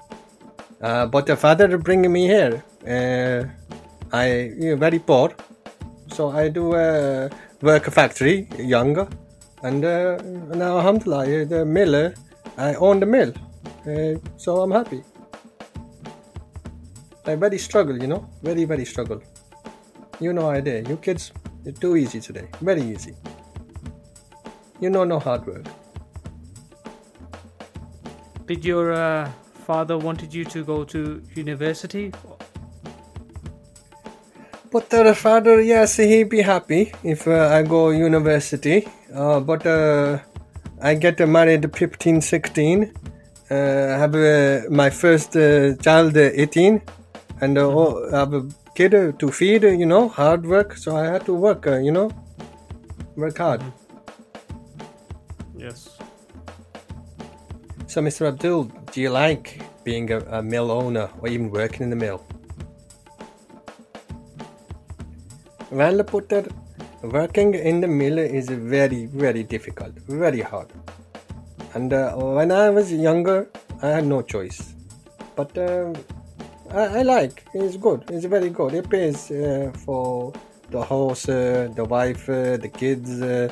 [0.81, 2.63] uh, but the father bring me here.
[2.87, 3.43] Uh,
[4.15, 5.35] I you know, very poor,
[6.07, 7.27] so I do uh,
[7.61, 9.09] work a factory younger,
[9.63, 11.95] and now Alhamdulillah, the mill.
[11.95, 12.11] uh,
[12.57, 13.33] I own the mill,
[14.37, 15.03] so I'm happy.
[17.25, 19.21] I very struggle, you know, very very struggle.
[20.21, 20.81] You know i idea.
[20.87, 21.33] You kids,
[21.65, 22.47] it's too easy today.
[22.61, 23.15] Very easy.
[24.79, 25.65] You know no hard work.
[28.45, 29.31] Did your uh,
[29.65, 32.11] father wanted you to go to university?
[34.71, 38.87] But the father, yes, he be happy if uh, I go university.
[39.13, 40.19] Uh, but uh,
[40.81, 42.91] I get married 15, 16.
[43.49, 46.81] Uh, have uh, my first uh, child uh, 18.
[47.41, 50.77] And uh, oh, have a kid uh, to feed, uh, you know, hard work.
[50.77, 52.11] So I had to work, uh, you know,
[53.15, 53.63] work hard.
[55.57, 55.97] Yes.
[57.87, 58.27] So, Mr.
[58.27, 62.21] Abdul, do you like being a, a mill owner or even working in the mill?
[65.71, 66.45] Well, Putter,
[67.01, 70.67] working in the mill is very, very difficult, very hard.
[71.73, 73.49] And uh, when I was younger,
[73.81, 74.73] I had no choice.
[75.35, 75.95] But um,
[76.75, 77.45] I, I like.
[77.53, 78.03] It's good.
[78.09, 78.73] It's very good.
[78.73, 80.33] It pays uh, for
[80.69, 83.21] the house, uh, the wife, uh, the kids.
[83.21, 83.49] Uh,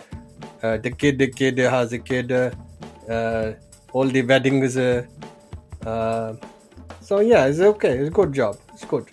[0.61, 2.31] uh, the kid, the kid has a kid.
[2.31, 2.51] Uh,
[3.09, 3.53] uh,
[3.93, 4.75] all the weddings.
[4.75, 5.05] Uh,
[5.85, 6.33] uh,
[6.99, 7.97] so yeah, it's okay.
[7.97, 8.57] It's good job.
[8.73, 9.09] It's good.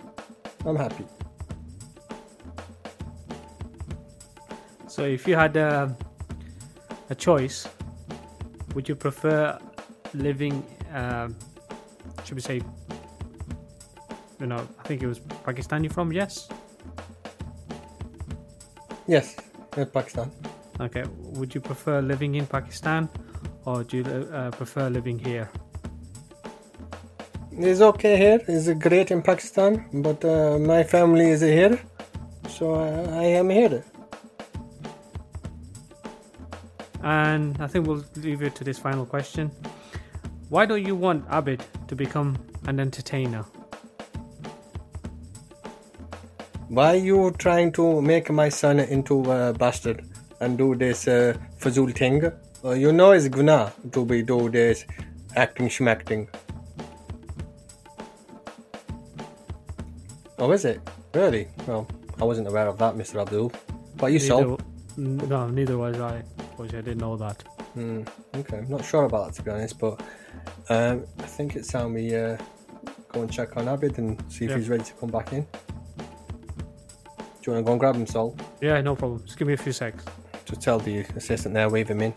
[0.65, 1.05] I'm happy.
[4.87, 5.95] So, if you had a,
[7.09, 7.65] a choice,
[8.75, 9.57] would you prefer
[10.13, 11.33] living, um,
[12.25, 12.61] should we say,
[14.41, 16.49] you know, I think it was Pakistan you're from, yes?
[19.07, 19.35] Yes,
[19.77, 20.31] in Pakistan.
[20.79, 21.03] Okay,
[21.37, 23.07] would you prefer living in Pakistan
[23.65, 25.49] or do you uh, prefer living here?
[27.51, 28.39] It's okay here.
[28.47, 31.79] It's great in Pakistan, but uh, my family is here,
[32.49, 33.83] so I, I am here.
[37.03, 39.51] And I think we'll leave it to this final question.
[40.49, 43.45] Why don't you want Abid to become an entertainer?
[46.71, 50.05] Why you trying to make my son into a bastard
[50.39, 52.31] and do this uh, fazul thing?
[52.63, 54.85] Uh, you know it's guna to be do this
[55.35, 56.29] acting schmacting.
[60.39, 60.79] Oh, is it?
[61.13, 61.49] Really?
[61.67, 61.89] Well,
[62.21, 63.21] I wasn't aware of that, Mr.
[63.21, 63.51] Abdul.
[63.97, 64.55] But you saw.
[64.95, 66.19] No, neither was I.
[66.55, 67.43] Which I didn't know that.
[67.73, 68.03] Hmm,
[68.33, 69.99] okay, I'm not sure about that to be honest, but
[70.69, 72.37] um, I think it's time we uh,
[73.11, 75.45] go and check on Abid and see if he's ready to come back in.
[77.41, 78.37] Do you want to go and grab him, Sol?
[78.61, 79.23] Yeah, no problem.
[79.25, 80.05] Just give me a few secs.
[80.45, 82.13] Just tell the assistant there, wave him in.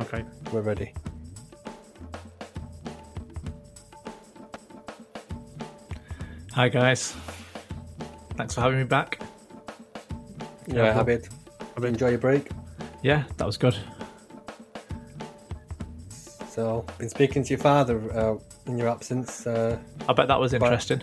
[0.00, 0.24] Okay.
[0.52, 0.92] We're ready.
[6.58, 7.14] Hi guys,
[8.34, 9.22] thanks for having me back.
[10.66, 11.04] Yeah, cool.
[11.04, 11.28] Abid.
[11.84, 12.50] Enjoy your break.
[13.00, 13.76] Yeah, that was good.
[16.48, 19.46] So, been speaking to your father uh, in your absence.
[19.46, 19.78] Uh,
[20.08, 21.00] I bet that was interesting.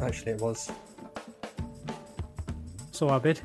[0.00, 0.70] actually, it was.
[2.96, 3.42] So Abid,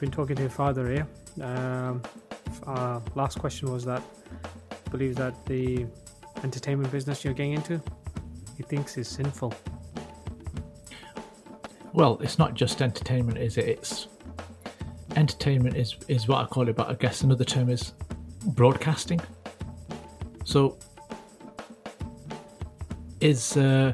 [0.00, 1.06] been talking to your father here.
[1.46, 2.00] Um,
[2.66, 4.02] our last question was that
[4.90, 5.84] believes that the
[6.42, 7.82] entertainment business you're getting into,
[8.56, 9.52] he thinks is sinful.
[11.92, 13.68] Well, it's not just entertainment, is it?
[13.68, 14.08] It's
[15.16, 17.92] entertainment is is what I call it, but I guess another term is
[18.46, 19.20] broadcasting.
[20.46, 20.78] So,
[23.20, 23.92] is uh,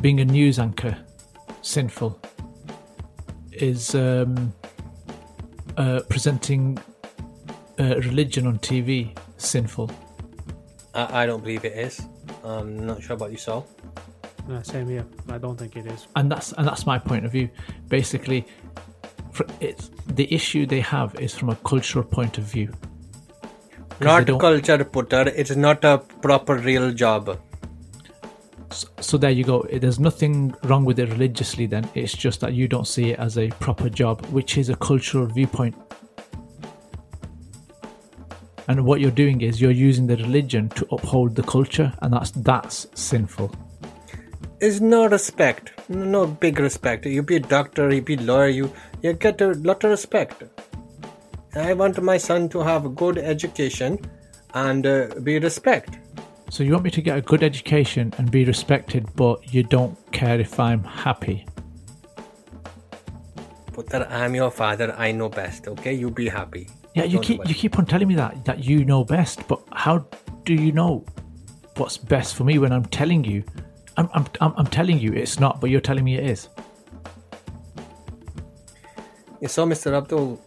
[0.00, 0.96] being a news anchor
[1.62, 2.21] sinful?
[3.62, 4.52] Is um,
[5.76, 6.78] uh, presenting
[7.78, 9.88] uh, religion on TV sinful?
[10.94, 12.02] I, I don't believe it is.
[12.42, 13.64] I'm not sure about you, Sol.
[14.50, 15.06] Uh, same here.
[15.28, 16.08] I don't think it is.
[16.16, 17.48] and that's and that's my point of view.
[17.88, 18.44] Basically,
[19.30, 22.72] fr it's the issue they have is from a cultural point of view.
[24.00, 25.28] Not don't- culture, Putter.
[25.36, 27.38] It's not a proper real job.
[29.12, 29.66] So there you go.
[29.70, 31.66] There's nothing wrong with it religiously.
[31.66, 34.76] Then it's just that you don't see it as a proper job, which is a
[34.76, 35.74] cultural viewpoint.
[38.68, 42.30] And what you're doing is you're using the religion to uphold the culture, and that's
[42.30, 43.54] that's sinful.
[44.60, 45.72] It's no respect.
[45.90, 47.04] No big respect.
[47.04, 48.72] You be a doctor, you be lawyer, you,
[49.02, 50.42] you get a lot of respect.
[51.54, 53.98] I want my son to have a good education
[54.54, 55.98] and uh, be respect.
[56.52, 59.96] So you want me to get a good education and be respected, but you don't
[60.12, 61.46] care if I'm happy.
[63.72, 64.94] Putter, I'm your father.
[64.98, 65.66] I know best.
[65.66, 66.68] Okay, you be happy.
[66.94, 67.48] Yeah, you Don't keep worry.
[67.48, 70.06] you keep on telling me that that you know best, but how
[70.44, 71.06] do you know
[71.78, 73.42] what's best for me when I'm telling you?
[73.96, 76.50] I'm I'm I'm, I'm telling you it's not, but you're telling me it is.
[79.40, 79.96] You saw Mr.
[79.96, 80.38] Abdul.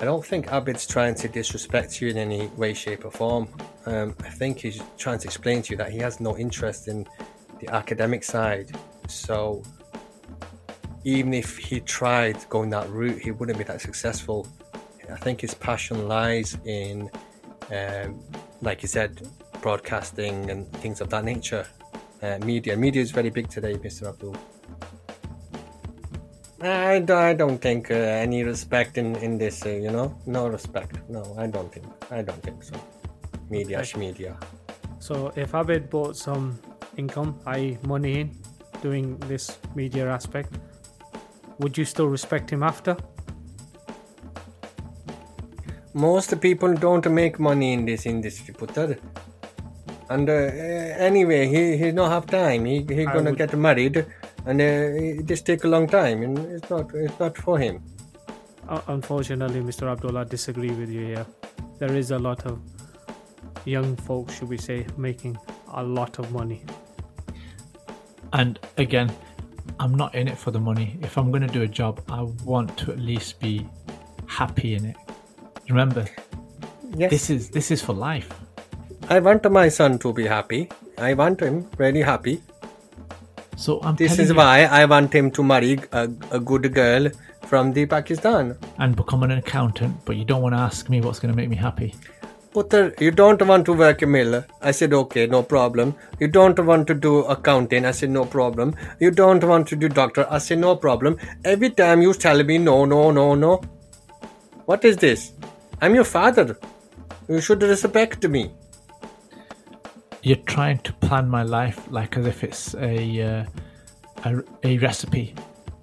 [0.00, 3.46] I don't think Abid's trying to disrespect you in any way, shape, or form.
[3.86, 7.06] Um, I think he's trying to explain to you that he has no interest in
[7.60, 8.74] the academic side.
[9.08, 9.62] So,
[11.04, 14.46] even if he tried going that route, he wouldn't be that successful.
[15.12, 17.10] I think his passion lies in,
[17.70, 18.20] um,
[18.62, 19.28] like you said,
[19.60, 21.66] broadcasting and things of that nature.
[22.22, 22.74] Uh, media.
[22.76, 24.08] Media is very big today, Mr.
[24.08, 24.34] Abdul.
[26.62, 30.18] I, I don't think uh, any respect in, in this, uh, you know?
[30.24, 30.96] No respect.
[31.10, 31.86] No, I don't think.
[32.10, 32.74] I don't think so.
[33.50, 33.98] Media, Okay.
[33.98, 34.36] media.
[34.98, 36.58] So if Abid brought some
[36.96, 38.30] income, i.e., money in,
[38.82, 40.52] doing this media aspect,
[41.58, 42.96] would you still respect him after?
[45.94, 48.98] Most people don't make money in this industry, Putter.
[50.10, 52.64] And uh, anyway, he he don't have time.
[52.64, 54.04] He he I gonna would- get married,
[54.46, 57.80] and uh, it just take a long time, and it's not it's not for him.
[58.68, 59.90] uh, unfortunately, Mr.
[59.92, 61.26] Abdullah, I disagree with you here.
[61.78, 62.58] There is a lot of
[63.64, 65.36] young folks, should we say, making
[65.72, 66.62] a lot of money.
[68.32, 69.12] And again,
[69.80, 70.98] I'm not in it for the money.
[71.02, 73.66] If I'm going to do a job, I want to at least be
[74.26, 74.96] happy in it.
[75.68, 76.04] Remember,
[76.96, 77.10] Yes.
[77.10, 78.28] this is this is for life.
[79.08, 80.68] I want my son to be happy.
[80.96, 82.40] I want him really happy.
[83.56, 87.08] So I'm This is you, why I want him to marry a, a good girl
[87.46, 88.56] from the Pakistan.
[88.78, 91.48] and become an accountant, but you don't want to ask me what's going to make
[91.48, 91.94] me happy.
[92.54, 94.44] Putter, you don't want to work a mill.
[94.62, 95.96] I said, okay, no problem.
[96.20, 97.84] You don't want to do accounting.
[97.84, 98.76] I said, no problem.
[99.00, 100.24] You don't want to do doctor.
[100.30, 101.16] I said, no problem.
[101.44, 103.60] Every time you tell me no, no, no, no.
[104.66, 105.32] What is this?
[105.82, 106.56] I'm your father.
[107.28, 108.52] You should respect me.
[110.22, 113.44] You're trying to plan my life like as if it's a uh,
[114.24, 115.34] a, a recipe,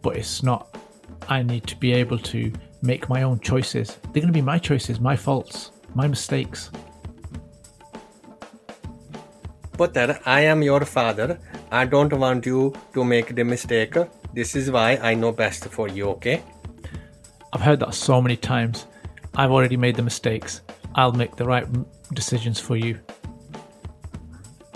[0.01, 0.75] but it's not.
[1.27, 3.97] I need to be able to make my own choices.
[4.13, 6.71] They're going to be my choices, my faults, my mistakes.
[9.77, 11.39] Putter, I am your father.
[11.71, 13.95] I don't want you to make the mistake.
[14.33, 16.43] This is why I know best for you, okay?
[17.53, 18.85] I've heard that so many times.
[19.35, 20.61] I've already made the mistakes.
[20.95, 21.67] I'll make the right
[22.13, 22.99] decisions for you.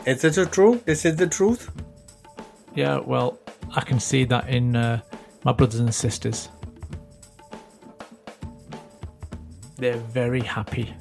[0.05, 0.81] Is it true?
[0.85, 1.71] This is the truth?
[2.73, 3.39] Yeah, well,
[3.75, 5.01] I can see that in uh,
[5.43, 6.49] my brothers and sisters.
[9.77, 10.93] They're very happy.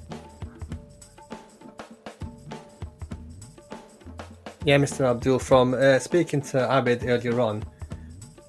[4.65, 5.05] Yeah, Mr.
[5.05, 7.63] Abdul, from uh, speaking to Abid earlier on,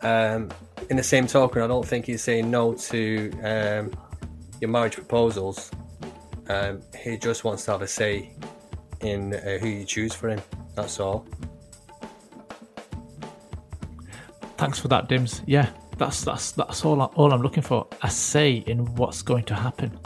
[0.02, 0.50] um,
[0.90, 3.92] in the same token, I don't think he's saying no to um,
[4.62, 5.72] your marriage proposals.
[6.48, 8.32] Um, he just wants to have a say
[9.02, 10.42] in uh, who you choose for him.
[10.76, 11.26] That's all.
[14.58, 15.44] Thanks for that, Dimz.
[15.46, 17.02] Yeah, that's that's that's all.
[17.02, 17.88] I, all I'm looking for.
[18.04, 20.00] A say in what's going to happen.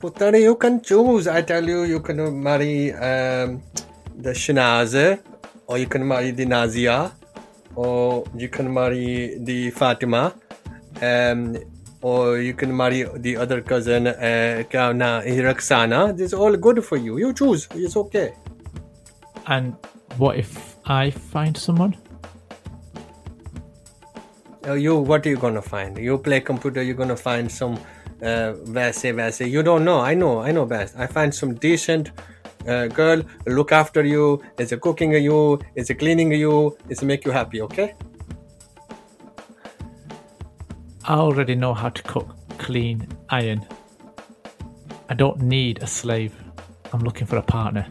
[0.00, 1.28] But then you can choose.
[1.28, 3.62] I tell you, you can marry um,
[4.16, 5.20] the Shinaze,
[5.66, 7.12] or you can marry the Nazia,
[7.74, 10.34] or you can marry the Fatima,
[11.02, 11.56] um,
[12.02, 16.12] or you can marry the other cousin, uh, Kauna, Roxana.
[16.12, 17.18] This is all good for you.
[17.18, 17.68] You choose.
[17.74, 18.34] It's okay.
[19.46, 19.74] And
[20.16, 21.96] what if I find someone?
[24.66, 25.98] Uh, you, what are you gonna find?
[25.98, 27.78] You play computer, you're gonna find some
[28.22, 29.40] uh, vase, vase.
[29.40, 30.00] You don't know.
[30.00, 30.40] I know.
[30.40, 30.96] I know best.
[30.96, 32.12] I find some decent
[32.66, 34.42] uh, girl, look after you.
[34.58, 35.60] Is a cooking you.
[35.74, 36.76] Is a cleaning you.
[36.88, 37.60] Is make you happy.
[37.62, 37.94] Okay.
[41.06, 43.66] I already know how to cook, clean, iron.
[45.10, 46.32] I don't need a slave.
[46.92, 47.86] I'm looking for a partner.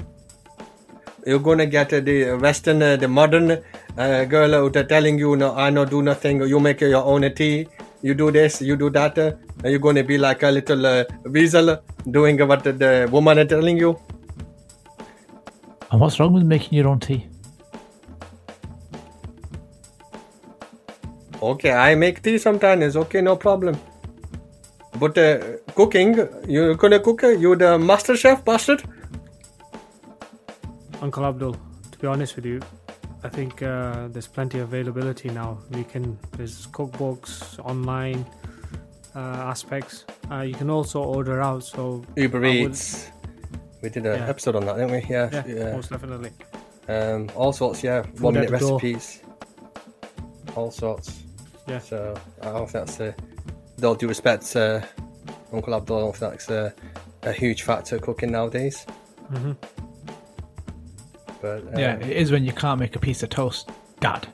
[1.26, 3.64] You're gonna get uh, the Western, uh, the modern
[3.98, 6.42] uh, girl are telling you, no, I no do nothing.
[6.42, 7.68] You make your own tea.
[8.02, 8.62] You do this.
[8.62, 9.18] You do that.
[9.18, 9.34] Uh,
[9.64, 11.78] you're gonna be like a little uh, weasel
[12.10, 13.98] doing what the woman is telling you.
[15.94, 17.28] And what's wrong with making your own tea?
[21.40, 22.96] Okay, I make tea sometimes.
[22.98, 23.78] Okay, no problem.
[25.00, 27.24] But uh, cooking, you gonna cook?
[27.24, 28.82] uh, You the master chef, bastard?
[31.00, 31.56] Uncle Abdul,
[31.92, 32.60] to be honest with you,
[33.24, 35.60] I think uh, there's plenty of availability now.
[35.70, 38.26] We can there's cookbooks, online
[39.16, 39.20] uh,
[39.54, 40.06] aspects.
[40.32, 41.64] Uh, you can also order out.
[41.64, 43.12] So Uber I would- Eats.
[43.84, 44.30] We did an Yeah.
[44.30, 45.04] episode on that, didn't we?
[45.10, 45.72] Yeah, yeah, yeah.
[45.74, 46.32] most definitely.
[46.88, 47.84] Um, all sorts.
[47.84, 48.78] Yeah, one minute at the door.
[48.78, 49.22] recipes.
[50.56, 51.24] All sorts.
[51.68, 51.80] Yeah.
[51.80, 53.14] So I don't think that's a.
[53.76, 54.80] With all due respect, uh,
[55.52, 56.74] Uncle Abdul, I don't think that's a,
[57.24, 58.86] a huge factor cooking nowadays.
[59.32, 59.56] Mhm.
[61.42, 63.70] But um, Yeah, it is when you can't make a piece of toast.
[64.00, 64.28] Dad.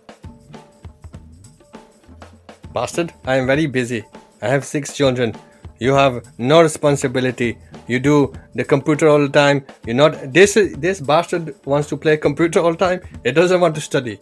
[2.73, 4.03] Bastard, I am very busy.
[4.43, 5.33] I have six children.
[5.79, 7.57] You have no responsibility.
[7.89, 8.15] You do
[8.53, 9.65] the computer all the time.
[9.85, 12.99] You're not this this bastard wants to play computer all the time.
[13.23, 14.19] He doesn't want to study.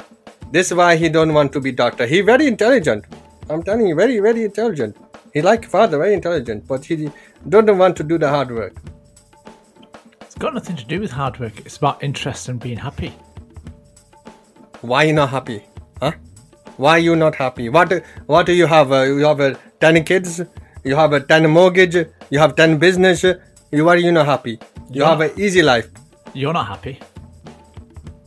[0.52, 2.06] This is why he don't want to be doctor.
[2.06, 3.06] He very intelligent.
[3.50, 4.96] I'm telling you, very, very intelligent.
[5.34, 7.10] He like father, very intelligent, but he
[7.50, 8.76] don't want to do the hard work.
[10.22, 11.60] It's got nothing to do with hard work.
[11.66, 13.14] It's about interest and being happy.
[14.82, 15.66] Why you not happy?
[16.02, 16.14] Huh?
[16.78, 17.70] Why you not happy?
[17.70, 18.92] What what do you have?
[18.92, 20.42] Uh, you have uh, ten kids.
[20.84, 21.96] You have a ten mortgage.
[22.30, 23.26] You have ten business.
[23.72, 24.60] You why you not happy?
[24.92, 25.10] You Yeah.
[25.10, 25.90] have an easy life.
[26.34, 27.00] You're not happy,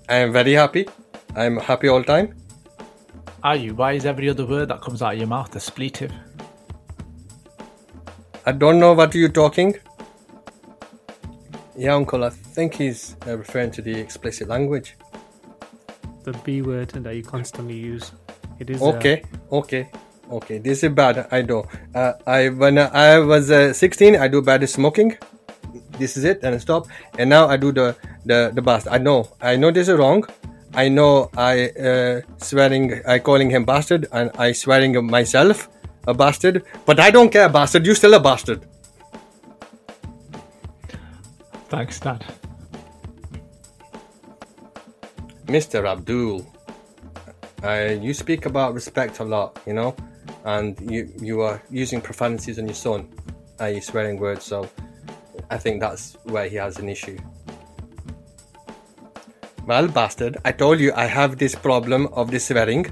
[0.08, 0.88] I am very happy.
[1.36, 2.34] I am happy all time.
[3.42, 3.74] are you?
[3.74, 6.12] Why is every other word that comes out of your mouth expletive?
[8.44, 9.76] I don't know what you're talking.
[11.76, 12.24] Yeah, uncle.
[12.24, 14.96] I think he's uh, referring to the explicit language.
[16.24, 18.12] The B word that you constantly use.
[18.58, 18.88] It is uh,
[19.50, 19.88] Okay,
[20.30, 20.58] okay.
[20.58, 21.28] This is bad.
[21.30, 21.66] I know.
[21.94, 25.16] Uh, I when I was uh, 16, I do bad smoking.
[25.98, 26.86] This is it, and I stop.
[27.18, 28.92] And now I do the the the bastard.
[28.92, 29.28] I know.
[29.40, 30.24] I know this is wrong.
[30.74, 33.02] I know I uh, swearing.
[33.06, 35.68] I calling him bastard, and I swearing myself
[36.06, 36.64] a bastard.
[36.86, 37.86] But I don't care, bastard.
[37.86, 38.66] You still a bastard.
[41.68, 42.24] Thanks, Dad.
[45.46, 45.84] Mr.
[45.84, 46.46] Abdul,
[47.64, 49.96] uh, you speak about respect a lot, you know,
[50.44, 53.08] and you you are using profanities on your son,
[53.60, 54.44] i.e., swearing words.
[54.44, 54.68] So
[55.50, 57.18] I think that's where he has an issue.
[59.66, 62.86] Well, bastard, I told you I have this problem of the swearing,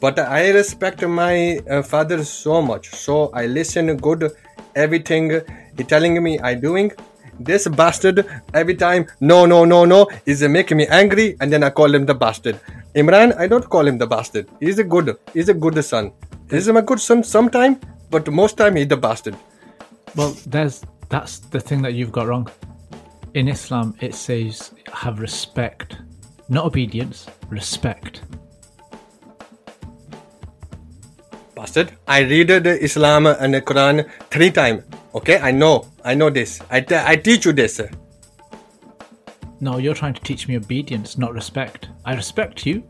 [0.00, 4.30] but I respect my uh, father so much, so I listen good
[4.74, 5.40] everything
[5.76, 6.92] he telling me I doing.
[7.38, 11.70] This bastard every time no no no no is making me angry, and then I
[11.70, 12.60] call him the bastard.
[12.94, 14.48] Imran, I don't call him the bastard.
[14.60, 16.12] He's a good, he's a good son.
[16.50, 17.80] He's a good son sometime,
[18.10, 19.36] but most time he's the bastard.
[20.16, 22.50] Well, there's that's the thing that you've got wrong.
[23.34, 25.96] In Islam, it says have respect,
[26.48, 28.22] not obedience, respect.
[31.54, 31.92] Bastard.
[32.08, 34.82] I read the Islam and the Quran three times.
[35.14, 36.60] Okay, I know, I know this.
[36.70, 37.80] I, te- I teach you this.
[39.60, 41.88] No, you're trying to teach me obedience, not respect.
[42.04, 42.82] I respect you,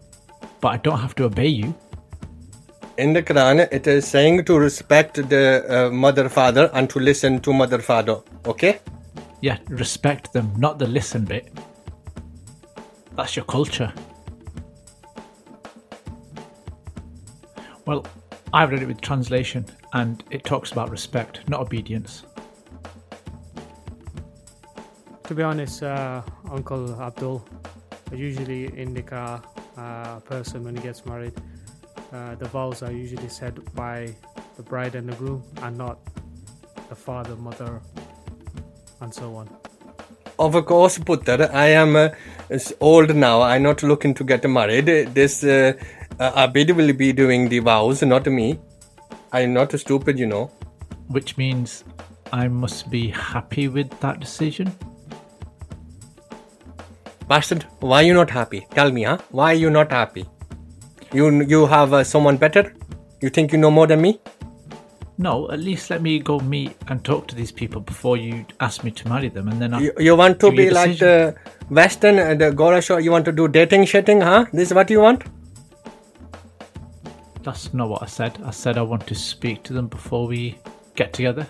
[0.61, 1.75] but I don't have to obey you.
[3.01, 7.41] In the Quran, it is saying to respect the uh, mother father and to listen
[7.41, 8.21] to mother father.
[8.45, 8.81] Okay?
[9.41, 11.49] Yeah, respect them, not the listen bit.
[13.17, 13.91] That's your culture.
[17.87, 18.05] Well,
[18.53, 22.25] I've read it with translation, and it talks about respect, not obedience.
[25.25, 26.21] To be honest, uh,
[26.51, 27.49] Uncle Abdul,
[28.13, 29.43] usually indica
[29.79, 31.33] uh, person when he gets married,
[32.13, 34.15] uh, the vows are usually said by
[34.57, 35.99] the bride and the groom, and not
[36.89, 37.81] the father, mother,
[39.01, 39.49] and so on.
[40.39, 42.09] Of course, Putter, I am uh,
[42.81, 43.43] old now.
[43.43, 44.87] I'm not looking to get married.
[45.15, 45.75] This uh,
[46.19, 48.59] uh, Abid will be doing the vows, not me.
[49.33, 50.51] I'm not stupid, you know.
[51.09, 51.85] Which means
[52.33, 54.73] I must be happy with that decision.
[57.29, 58.67] Bastard, why are you not happy?
[58.73, 59.19] Tell me, huh?
[59.31, 60.25] Why are you not happy?
[61.13, 62.73] You you have uh, someone better?
[63.21, 64.21] You think you know more than me?
[65.19, 68.85] No, at least let me go meet and talk to these people before you ask
[68.85, 69.81] me to marry them, and then I.
[69.81, 71.35] You, you want to be like the
[71.69, 72.97] Western, uh, the Gora show?
[72.99, 74.47] You want to do dating shitting, huh?
[74.53, 75.25] This is what you want?
[77.43, 78.39] That's not what I said.
[78.45, 80.59] I said I want to speak to them before we
[80.95, 81.47] get together.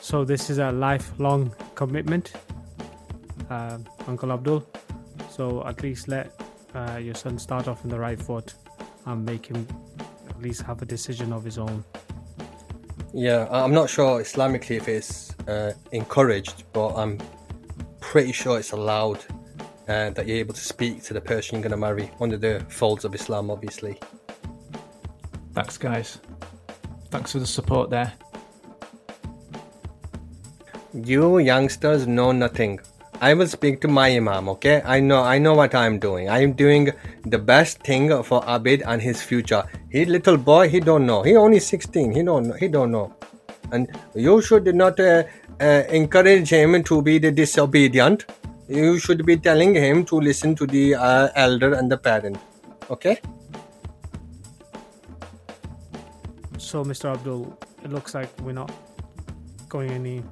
[0.00, 2.32] So this is a lifelong commitment,
[3.48, 4.66] um, Uncle Abdul.
[5.30, 6.30] So at least let
[6.74, 8.54] uh, your son start off in the right foot
[9.06, 9.66] and make him
[10.28, 11.84] at least have a decision of his own.
[13.12, 17.18] Yeah, I- I'm not sure Islamically if it's uh, encouraged, but I'm
[18.00, 19.24] pretty sure it's allowed
[19.88, 22.64] uh, that you're able to speak to the person you're going to marry under the
[22.68, 24.00] folds of Islam, obviously.
[25.52, 26.18] Thanks, guys.
[27.10, 28.12] Thanks for the support there.
[30.92, 32.80] You youngsters know nothing.
[33.20, 34.82] I will speak to my imam, okay?
[34.84, 36.28] I know I know what I'm doing.
[36.28, 36.90] I'm doing
[37.24, 39.64] the best thing for Abid and his future.
[39.90, 41.22] He little boy, he don't know.
[41.22, 42.12] He only 16.
[42.12, 42.54] He don't know.
[42.54, 43.14] He don't know.
[43.72, 45.24] And you should not uh,
[45.60, 48.26] uh, encourage him to be the disobedient.
[48.68, 52.38] You should be telling him to listen to the uh, elder and the parent.
[52.90, 53.20] Okay?
[56.58, 57.12] So, Mr.
[57.14, 58.72] Abdul, it looks like we're not
[59.68, 60.22] going any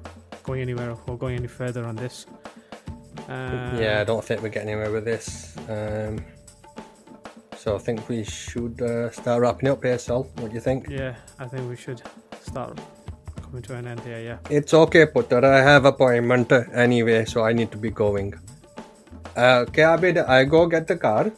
[0.43, 2.25] going anywhere or going any further on this.
[3.29, 5.55] Uh, yeah, I don't think we're getting anywhere with this.
[5.69, 6.23] Um,
[7.55, 10.23] so I think we should uh, start wrapping up here, Sol.
[10.39, 10.89] What do you think?
[10.89, 12.01] Yeah, I think we should
[12.41, 12.79] start
[13.41, 14.19] coming to an end here.
[14.19, 14.37] Yeah.
[14.49, 15.45] It's okay, Putter.
[15.45, 18.33] I have appointment anyway, so I need to be going.
[19.37, 21.31] Uh, okay, Abid, I go get the car.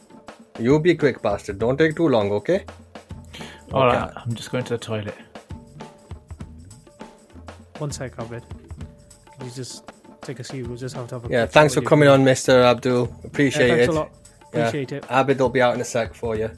[0.58, 1.58] You be quick, bastard.
[1.58, 2.64] Don't take too long, okay?
[3.72, 5.14] All right, I'm just going to the toilet.
[7.78, 8.42] One sec, Abid.
[9.36, 9.84] Can you just
[10.26, 10.66] take a seat?
[10.66, 11.88] We'll just have to have a Yeah, thanks for with you.
[11.88, 12.62] coming on, Mr.
[12.64, 13.06] Abdul.
[13.08, 13.90] Yeah, Appreciate thanks it.
[13.90, 14.10] a lot.
[14.52, 14.68] Yeah.
[14.68, 15.02] Appreciate it.
[15.04, 16.50] Abid will be out in a sec for you.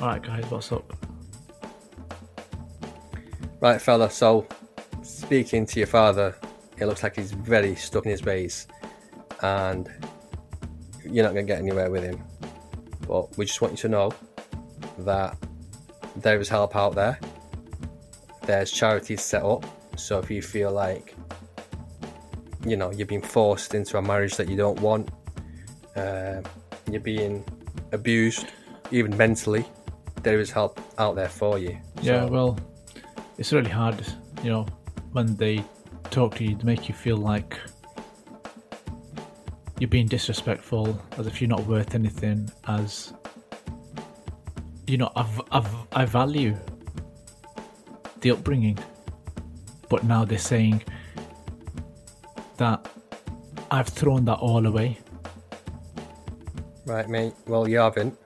[0.00, 0.92] All right, guys, what's up?
[3.60, 4.10] Right, fella.
[4.10, 4.46] So,
[5.02, 6.34] speaking to your father,
[6.78, 8.66] it looks like he's very stuck in his ways,
[9.40, 9.88] and
[11.04, 12.22] you're not going to get anywhere with him.
[13.06, 14.12] But we just want you to know
[14.98, 15.36] that
[16.16, 17.18] there is help out there.
[18.42, 19.64] There's charities set up,
[19.96, 21.14] so if you feel like
[22.66, 25.08] you know you're being forced into a marriage that you don't want,
[25.96, 26.40] uh,
[26.90, 27.44] you're being
[27.92, 28.46] abused,
[28.90, 29.64] even mentally,
[30.22, 31.78] there is help out there for you.
[32.00, 32.58] Yeah, So, well,
[33.38, 34.04] it's really hard,
[34.42, 34.66] you know,
[35.12, 35.64] when they
[36.10, 37.58] talk to you, they make you feel like
[39.78, 43.12] you're being disrespectful, as if you're not worth anything, as
[44.86, 46.56] you know, I've, I've, I value
[48.20, 48.78] the upbringing,
[49.88, 50.82] but now they're saying
[52.56, 52.86] that
[53.70, 54.98] I've thrown that all away.
[56.86, 57.34] Right, mate.
[57.46, 58.18] Well, you haven't.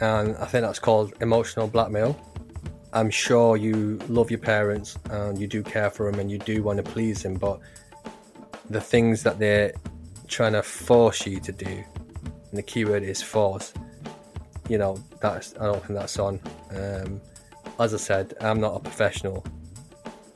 [0.00, 2.18] And I think that's called emotional blackmail.
[2.92, 6.62] I'm sure you love your parents and you do care for them and you do
[6.62, 7.60] want to please them, but
[8.70, 9.72] the things that they're
[10.26, 13.72] trying to force you to do, and the keyword is force,
[14.68, 16.40] you know, that's I don't think that's on.
[16.70, 17.20] Um,
[17.78, 19.44] as I said, I'm not a professional,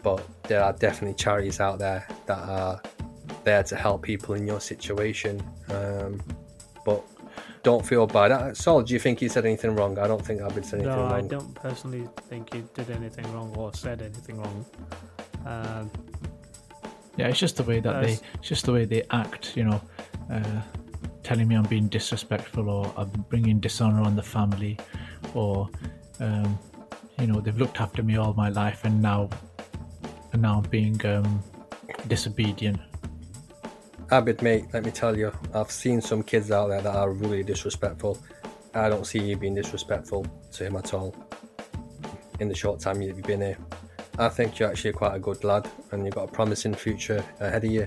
[0.02, 2.80] but there are definitely charities out there that are
[3.44, 5.42] there to help people in your situation.
[5.68, 6.20] Um,
[6.84, 7.02] but
[7.62, 8.32] don't feel bad.
[8.32, 9.98] Uh, Sol, do you think you said anything wrong?
[9.98, 13.54] I don't think Abid said anything No, I don't personally think you did anything wrong
[13.56, 14.66] or said anything wrong.
[15.46, 15.90] Um,
[17.16, 19.56] Yeah, it's just the way that they, it's just the way they act.
[19.56, 19.80] You know,
[20.30, 20.62] uh,
[21.22, 24.78] telling me I'm being disrespectful or I'm bringing dishonor on the family,
[25.34, 25.68] or
[26.20, 26.58] um,
[27.18, 29.28] you know they've looked after me all my life and now,
[30.32, 31.42] and now I'm being um,
[32.08, 32.80] disobedient.
[34.08, 37.42] Abid, mate, let me tell you, I've seen some kids out there that are really
[37.42, 38.18] disrespectful.
[38.74, 41.14] I don't see you being disrespectful to him at all.
[42.40, 43.58] In the short time you've been here,
[44.18, 47.64] I think you're actually quite a good lad, and you've got a promising future ahead
[47.64, 47.86] of you.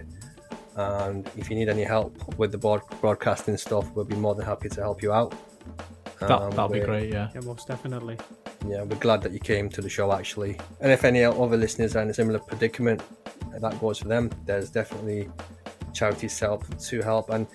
[0.76, 4.46] And if you need any help with the broad- broadcasting stuff, we'll be more than
[4.46, 5.34] happy to help you out.
[6.20, 7.12] That Um, that'll be great.
[7.12, 7.30] Yeah.
[7.34, 8.18] yeah, most definitely.
[8.68, 10.58] Yeah, we're glad that you came to the show actually.
[10.82, 13.02] And if any other listeners are in a similar predicament,
[13.60, 14.32] that goes for them.
[14.46, 15.30] There's definitely
[15.94, 17.30] charities to help to help.
[17.30, 17.48] And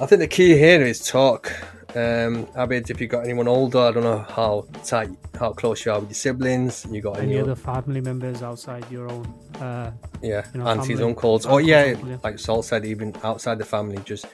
[0.00, 1.52] I think the key here is talk.
[1.90, 5.92] Um, Abid, if you've got anyone older, I don't know how tight, how close you
[5.92, 6.86] are with your siblings.
[6.90, 9.24] You got Any any, other family members outside your own?
[9.58, 9.90] Uh,
[10.22, 11.46] yeah, you know, aunties, family, uncles.
[11.46, 12.16] Oh yeah, uncle, yeah.
[12.22, 14.26] like Sol said, even outside the family, just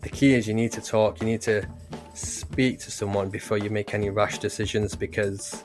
[0.00, 1.20] the key is you need to talk.
[1.20, 1.66] You need to
[2.14, 5.64] speak to someone before you make any rash decisions because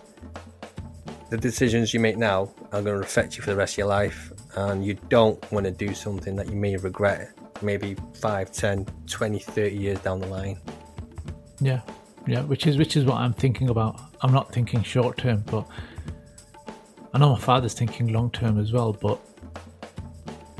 [1.30, 3.88] the decisions you make now are going to affect you for the rest of your
[3.88, 7.32] life, and you don't want to do something that you may regret
[7.62, 10.60] maybe 5, 10, 20, 30 years down the line.
[11.60, 11.82] Yeah,
[12.28, 14.00] yeah, which is which is what I'm thinking about.
[14.22, 15.68] I'm not thinking short term, but
[17.14, 18.94] I know my father's thinking long term as well.
[18.94, 19.20] But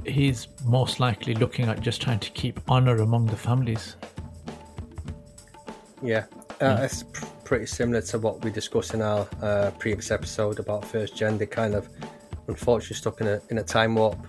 [0.06, 3.96] he's most likely looking at just trying to keep honor among the families.
[6.02, 6.26] Yeah,
[6.62, 10.86] uh, it's pr- pretty similar to what we discussed in our uh, previous episode about
[10.86, 11.38] first gen.
[11.38, 11.90] They kind of,
[12.48, 14.26] unfortunately, stuck in a in a time warp.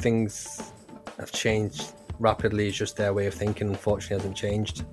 [0.00, 0.72] Things
[1.18, 2.68] have changed rapidly.
[2.68, 4.84] It's just their way of thinking, unfortunately, hasn't changed.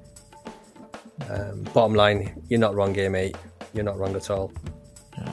[1.29, 3.37] Um, bottom line, you're not wrong game eight.
[3.73, 4.51] You're not wrong at all.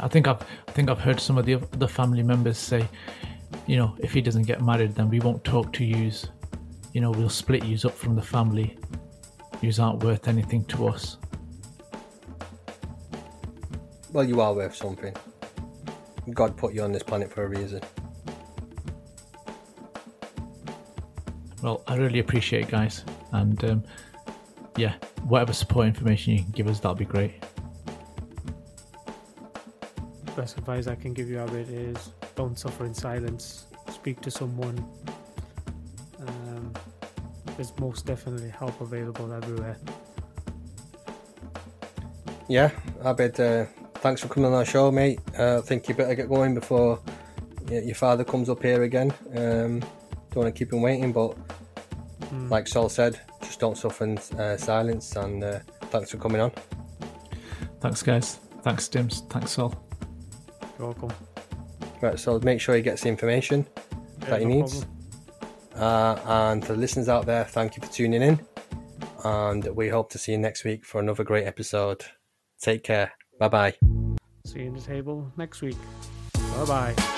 [0.00, 2.86] I think I've I think I've heard some of the other family members say,
[3.66, 6.26] you know, if he doesn't get married, then we won't talk to yous.
[6.92, 8.76] You know, we'll split yous up from the family.
[9.60, 11.18] Yous aren't worth anything to us.
[14.12, 15.14] Well, you are worth something.
[16.32, 17.80] God put you on this planet for a reason.
[21.62, 23.84] Well, I really appreciate it, guys, and um,
[24.76, 24.94] yeah,
[25.24, 27.34] whatever support information you can give us, that'll be great.
[30.38, 33.66] best advice I can give you, Abid, is don't suffer in silence.
[33.90, 34.76] Speak to someone.
[37.58, 39.76] There's most definitely help available everywhere.
[42.48, 42.70] Yeah,
[43.02, 45.18] Abid, uh, thanks for coming on our show, mate.
[45.36, 47.00] Uh, I think you better get going before
[47.68, 49.12] y- your father comes up here again.
[49.36, 49.80] Um,
[50.30, 51.36] don't want to keep him waiting, but
[52.48, 55.16] like Sol said, just don't suffer in uh, silence.
[55.16, 55.58] And uh,
[55.90, 56.52] thanks for coming on.
[57.80, 58.36] Thanks, guys.
[58.62, 59.28] Thanks, Dimz.
[59.30, 59.74] Thanks, Sol.
[60.78, 61.10] You're welcome.
[62.00, 63.66] Right, so make sure he gets the information
[64.20, 64.78] that he no needs.
[64.84, 64.97] problem.
[65.78, 68.40] Uh, and for the listeners out there, thank you for tuning in.
[69.24, 72.04] And we hope to see you next week for another great episode.
[72.60, 73.12] Take care.
[73.38, 73.74] Bye bye.
[74.44, 75.76] See you in the table next week.
[76.32, 77.17] Bye bye.